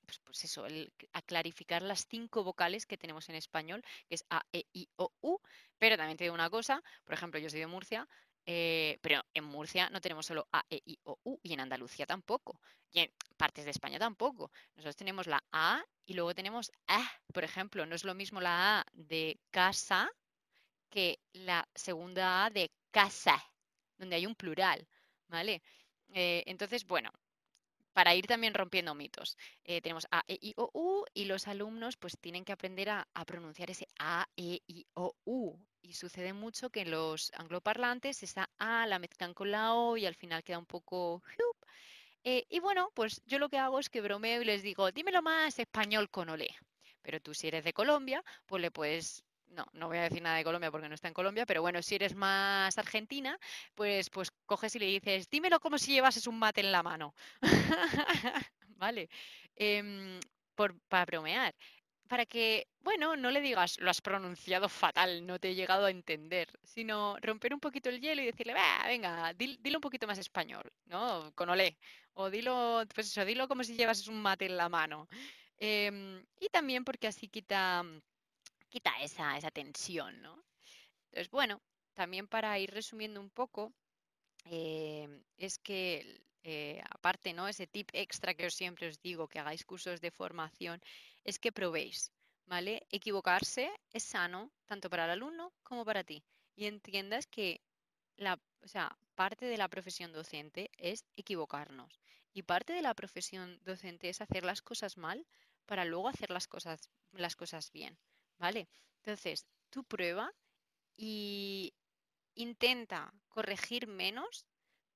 pues, 0.09 0.19
pues, 0.25 0.43
eso, 0.45 0.65
a 1.13 1.21
clarificar 1.21 1.83
las 1.83 2.07
cinco 2.07 2.43
vocales 2.43 2.85
que 2.87 2.97
tenemos 2.97 3.29
en 3.29 3.35
español, 3.35 3.83
que 4.07 4.15
es 4.15 4.25
A, 4.29 4.43
E, 4.51 4.65
I, 4.73 4.89
O, 4.95 5.13
U. 5.21 5.37
Pero 5.77 5.97
también 5.97 6.17
te 6.17 6.23
digo 6.23 6.33
una 6.33 6.49
cosa, 6.49 6.83
por 7.03 7.13
ejemplo, 7.13 7.39
yo 7.39 7.49
soy 7.49 7.59
de 7.59 7.67
Murcia, 7.67 8.07
eh, 8.45 8.97
pero 9.01 9.21
en 9.35 9.43
Murcia 9.43 9.89
no 9.91 10.01
tenemos 10.01 10.25
solo 10.25 10.47
A, 10.51 10.65
E, 10.69 10.81
I, 10.83 10.99
O, 11.03 11.19
U, 11.23 11.39
y 11.43 11.53
en 11.53 11.59
Andalucía 11.59 12.07
tampoco, 12.07 12.59
y 12.91 13.01
en 13.01 13.13
partes 13.37 13.65
de 13.65 13.71
España 13.71 13.99
tampoco. 13.99 14.51
Nosotros 14.75 14.95
tenemos 14.95 15.27
la 15.27 15.43
A 15.51 15.83
y 16.07 16.15
luego 16.15 16.33
tenemos 16.33 16.71
A, 16.87 17.07
por 17.31 17.43
ejemplo, 17.43 17.85
no 17.85 17.93
es 17.93 18.03
lo 18.03 18.15
mismo 18.15 18.41
la 18.41 18.79
A 18.79 18.85
de 18.93 19.39
casa 19.51 20.09
que 20.89 21.19
la 21.33 21.67
segunda 21.75 22.45
A 22.45 22.49
de 22.49 22.71
casa, 22.89 23.37
donde 23.97 24.15
hay 24.15 24.25
un 24.25 24.33
plural, 24.35 24.87
¿vale? 25.27 25.61
Eh, 26.13 26.43
entonces, 26.47 26.87
bueno, 26.87 27.11
para 27.99 28.15
ir 28.15 28.27
también 28.27 28.53
rompiendo 28.53 28.95
mitos. 28.95 29.37
Eh, 29.65 29.81
tenemos 29.81 30.07
A, 30.09 30.23
E, 30.25 30.37
I, 30.39 30.53
O, 30.55 30.71
U 30.73 31.03
y 31.13 31.25
los 31.25 31.49
alumnos 31.49 31.97
pues 31.97 32.17
tienen 32.17 32.45
que 32.45 32.53
aprender 32.53 32.89
a, 32.89 33.05
pronunciar 33.27 33.69
ese 33.71 33.89
A, 33.99 34.25
E, 34.37 34.61
I, 34.67 34.85
O, 34.93 35.17
U. 35.25 35.59
Y 35.81 35.95
sucede 35.95 36.31
mucho 36.31 36.69
que 36.69 36.85
los 36.85 37.29
angloparlantes 37.35 38.23
esa 38.23 38.49
A 38.57 38.87
la 38.87 38.99
mezclan 38.99 39.33
con 39.33 39.51
la 39.51 39.73
O 39.73 39.97
y 39.97 40.05
al 40.05 40.15
final 40.15 40.45
queda 40.45 40.59
un 40.59 40.65
poco... 40.65 41.21
Eh, 42.23 42.45
y 42.49 42.59
bueno, 42.59 42.89
pues 42.95 43.21
yo 43.25 43.37
lo 43.37 43.49
que 43.49 43.57
hago 43.57 43.79
es 43.79 43.89
que 43.89 43.99
bromeo 43.99 44.41
y 44.41 44.45
les 44.45 44.63
digo, 44.63 44.91
dímelo 44.93 45.21
más 45.21 45.59
español 45.59 46.09
con 46.09 46.29
olé. 46.29 46.55
Pero 47.01 47.19
tú 47.19 47.33
si 47.33 47.49
eres 47.49 47.65
de 47.65 47.73
Colombia, 47.73 48.23
pues 48.45 48.61
le 48.61 48.71
puedes 48.71 49.25
no, 49.49 49.65
no 49.73 49.87
voy 49.87 49.97
a 49.97 50.03
decir 50.03 50.21
nada 50.21 50.37
de 50.37 50.43
Colombia 50.43 50.71
porque 50.71 50.89
no 50.89 50.95
está 50.95 51.07
en 51.07 51.13
Colombia, 51.13 51.45
pero 51.45 51.61
bueno, 51.61 51.81
si 51.81 51.95
eres 51.95 52.15
más 52.15 52.77
argentina, 52.77 53.37
pues, 53.75 54.09
pues 54.09 54.31
coges 54.45 54.75
y 54.75 54.79
le 54.79 54.85
dices, 54.85 55.29
dímelo 55.29 55.59
como 55.59 55.77
si 55.77 55.91
llevases 55.93 56.27
un 56.27 56.39
mate 56.39 56.61
en 56.61 56.71
la 56.71 56.83
mano. 56.83 57.13
¿Vale? 58.77 59.09
Em, 59.55 60.19
por, 60.55 60.79
para 60.87 61.05
bromear. 61.05 61.55
Para 62.07 62.25
que, 62.25 62.67
bueno, 62.79 63.15
no 63.15 63.29
le 63.29 63.39
digas, 63.41 63.79
lo 63.79 63.91
has 63.91 64.01
pronunciado 64.01 64.67
fatal, 64.67 65.25
no 65.27 65.39
te 65.39 65.49
he 65.49 65.55
llegado 65.55 65.85
a 65.85 65.91
entender, 65.91 66.49
sino 66.63 67.17
romper 67.21 67.53
un 67.53 67.59
poquito 67.59 67.89
el 67.89 68.01
hielo 68.01 68.21
y 68.21 68.25
decirle, 68.25 68.55
venga, 68.87 69.33
dilo 69.33 69.77
un 69.77 69.81
poquito 69.81 70.07
más 70.07 70.17
español, 70.17 70.71
¿no? 70.85 71.31
Con 71.35 71.49
olé. 71.49 71.77
O 72.13 72.29
dilo, 72.31 72.83
pues 72.95 73.07
eso, 73.07 73.25
dilo 73.25 73.47
como 73.47 73.63
si 73.63 73.75
llevases 73.75 74.07
un 74.07 74.21
mate 74.21 74.45
en 74.47 74.57
la 74.57 74.69
mano. 74.69 75.07
Em, 75.57 76.25
y 76.39 76.49
también 76.49 76.83
porque 76.83 77.07
así 77.07 77.27
quita 77.27 77.83
quita 78.69 78.91
esa, 79.01 79.37
esa 79.37 79.51
tensión, 79.51 80.21
¿no? 80.21 80.43
Entonces, 81.05 81.29
bueno, 81.31 81.61
también 81.93 82.27
para 82.27 82.57
ir 82.59 82.71
resumiendo 82.71 83.19
un 83.19 83.29
poco, 83.29 83.73
eh, 84.45 85.07
es 85.37 85.57
que 85.59 86.21
eh, 86.43 86.81
aparte, 86.89 87.33
¿no? 87.33 87.47
Ese 87.47 87.67
tip 87.67 87.89
extra 87.93 88.33
que 88.33 88.45
os 88.45 88.53
siempre 88.53 88.87
os 88.87 89.01
digo, 89.01 89.27
que 89.27 89.39
hagáis 89.39 89.65
cursos 89.65 89.99
de 90.01 90.11
formación, 90.11 90.81
es 91.23 91.39
que 91.39 91.51
probéis, 91.51 92.11
¿vale? 92.45 92.87
Equivocarse 92.91 93.71
es 93.91 94.03
sano, 94.03 94.51
tanto 94.65 94.89
para 94.89 95.05
el 95.05 95.11
alumno 95.11 95.53
como 95.63 95.83
para 95.83 96.03
ti. 96.03 96.23
Y 96.55 96.65
entiendas 96.65 97.27
que 97.27 97.61
la, 98.17 98.39
o 98.63 98.67
sea, 98.67 98.97
parte 99.15 99.45
de 99.45 99.57
la 99.57 99.67
profesión 99.67 100.13
docente 100.13 100.71
es 100.77 101.05
equivocarnos. 101.15 101.99
Y 102.33 102.43
parte 102.43 102.73
de 102.73 102.81
la 102.81 102.93
profesión 102.93 103.59
docente 103.63 104.09
es 104.09 104.21
hacer 104.21 104.43
las 104.45 104.61
cosas 104.61 104.97
mal 104.97 105.25
para 105.65 105.85
luego 105.85 106.07
hacer 106.07 106.29
las 106.29 106.47
cosas, 106.47 106.89
las 107.11 107.35
cosas 107.35 107.71
bien. 107.71 107.97
¿Vale? 108.39 108.67
Entonces, 108.97 109.45
tú 109.69 109.83
prueba 109.83 110.31
y 110.97 111.73
intenta 112.35 113.13
corregir 113.29 113.87
menos, 113.87 114.45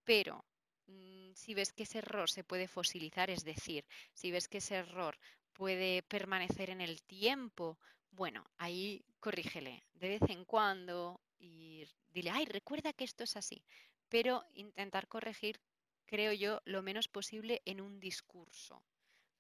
pero 0.04 0.46
mm, 0.88 1.34
si 1.36 1.54
ves 1.54 1.74
que 1.74 1.84
ese 1.84 2.00
error 2.00 2.30
se 2.30 2.44
puede 2.44 2.68
fosilizar, 2.68 3.30
es 3.30 3.44
decir, 3.44 3.86
si 4.14 4.32
ves 4.32 4.48
que 4.48 4.60
ese 4.60 4.76
error 4.76 5.18
puede 5.54 6.04
permanecer 6.04 6.70
en 6.70 6.82
el 6.82 7.04
tiempo, 7.04 7.80
bueno, 8.12 8.46
ahí 8.58 9.06
corrígele 9.20 9.84
de 9.94 10.10
vez 10.10 10.22
en 10.30 10.46
cuando 10.46 11.22
y 11.40 11.86
dile, 12.10 12.32
ay, 12.32 12.46
recuerda 12.46 12.94
que 12.94 13.04
esto 13.04 13.24
es 13.24 13.36
así, 13.38 13.64
pero 14.10 14.44
intentar 14.54 15.08
corregir, 15.08 15.60
creo 16.06 16.34
yo, 16.34 16.62
lo 16.66 16.82
menos 16.82 17.08
posible 17.08 17.62
en 17.66 17.82
un 17.82 18.00
discurso, 18.00 18.84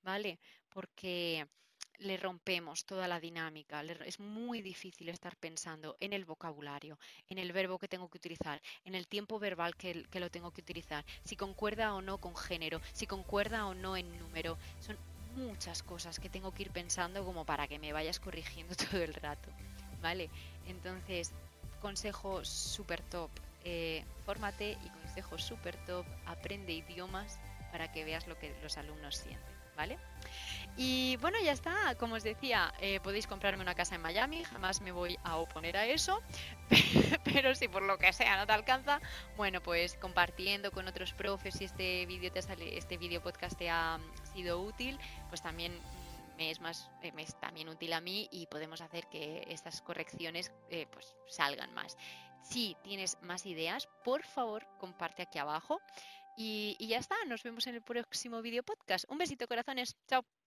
¿vale? 0.01 0.39
Porque 0.69 1.47
le 1.99 2.17
rompemos 2.17 2.85
toda 2.85 3.07
la 3.07 3.19
dinámica. 3.19 3.81
es 3.81 4.19
muy 4.19 4.61
difícil 4.61 5.09
estar 5.09 5.35
pensando 5.35 5.95
en 5.99 6.13
el 6.13 6.25
vocabulario, 6.25 6.97
en 7.29 7.37
el 7.37 7.51
verbo 7.51 7.77
que 7.77 7.87
tengo 7.87 8.09
que 8.09 8.17
utilizar, 8.17 8.61
en 8.85 8.95
el 8.95 9.07
tiempo 9.07 9.39
verbal 9.39 9.75
que, 9.75 10.05
lo 10.13 10.29
tengo 10.29 10.51
que 10.51 10.61
utilizar, 10.61 11.05
si 11.23 11.35
concuerda 11.35 11.93
o 11.93 12.01
no 12.01 12.17
con 12.17 12.35
género, 12.35 12.81
si 12.93 13.07
concuerda 13.07 13.67
o 13.67 13.73
no 13.73 13.97
en 13.97 14.17
número. 14.19 14.57
Son 14.79 14.97
muchas 15.35 15.81
cosas 15.83 16.19
que 16.19 16.29
tengo 16.29 16.51
que 16.51 16.63
ir 16.63 16.71
pensando 16.71 17.25
como 17.25 17.45
para 17.45 17.67
que 17.67 17.79
me 17.79 17.93
vayas 17.93 18.19
corrigiendo 18.19 18.75
todo 18.91 19.01
el 19.01 19.13
rato. 19.13 19.49
¿Vale? 20.01 20.29
Entonces, 20.67 21.31
consejo 21.81 22.43
súper 22.43 23.01
top. 23.03 23.29
Eh, 23.65 24.03
fórmate 24.25 24.77
y 24.83 24.89
consejo 24.89 25.37
súper 25.37 25.77
top, 25.85 26.05
aprende 26.25 26.73
idiomas 26.73 27.39
para 27.71 27.91
que 27.91 28.03
veas 28.03 28.27
lo 28.27 28.37
que 28.37 28.53
los 28.61 28.77
alumnos 28.77 29.15
sienten, 29.15 29.52
¿vale? 29.75 29.97
Y 30.75 31.17
bueno, 31.17 31.37
ya 31.43 31.51
está. 31.51 31.95
Como 31.95 32.15
os 32.15 32.23
decía, 32.23 32.73
eh, 32.79 32.99
podéis 33.01 33.27
comprarme 33.27 33.61
una 33.61 33.75
casa 33.75 33.95
en 33.95 34.01
Miami. 34.01 34.43
Jamás 34.43 34.81
me 34.81 34.91
voy 34.91 35.17
a 35.23 35.37
oponer 35.37 35.77
a 35.77 35.85
eso. 35.85 36.21
Pero 37.23 37.53
si 37.53 37.67
por 37.67 37.83
lo 37.83 37.97
que 37.97 38.11
sea 38.11 38.37
no 38.37 38.47
te 38.47 38.53
alcanza, 38.53 38.99
bueno, 39.37 39.61
pues 39.61 39.95
compartiendo 39.95 40.71
con 40.71 40.87
otros 40.87 41.13
profes 41.13 41.55
si 41.55 41.65
este 41.65 42.05
vídeo 42.07 42.31
te 42.31 42.41
sale, 42.41 42.77
este 42.77 42.97
vídeo 42.97 43.21
podcast 43.21 43.57
te 43.57 43.69
ha 43.69 43.99
sido 44.33 44.61
útil, 44.61 44.99
pues 45.29 45.41
también 45.41 45.79
me 46.37 46.49
es 46.49 46.59
más 46.59 46.89
eh, 47.03 47.11
me 47.11 47.21
es 47.21 47.39
también 47.39 47.69
útil 47.69 47.93
a 47.93 48.01
mí 48.01 48.27
y 48.31 48.47
podemos 48.47 48.81
hacer 48.81 49.05
que 49.07 49.45
estas 49.49 49.81
correcciones 49.81 50.51
eh, 50.69 50.87
pues 50.91 51.15
salgan 51.27 51.71
más. 51.73 51.97
Si 52.41 52.75
tienes 52.83 53.17
más 53.21 53.45
ideas, 53.45 53.87
por 54.03 54.23
favor, 54.23 54.67
comparte 54.79 55.21
aquí 55.21 55.37
abajo. 55.37 55.79
Y, 56.35 56.75
y 56.79 56.87
ya 56.87 56.97
está, 56.97 57.15
nos 57.25 57.43
vemos 57.43 57.67
en 57.67 57.75
el 57.75 57.81
próximo 57.81 58.41
vídeo 58.41 58.63
podcast. 58.63 59.05
Un 59.09 59.17
besito, 59.17 59.47
corazones. 59.47 59.95
Chao. 60.07 60.42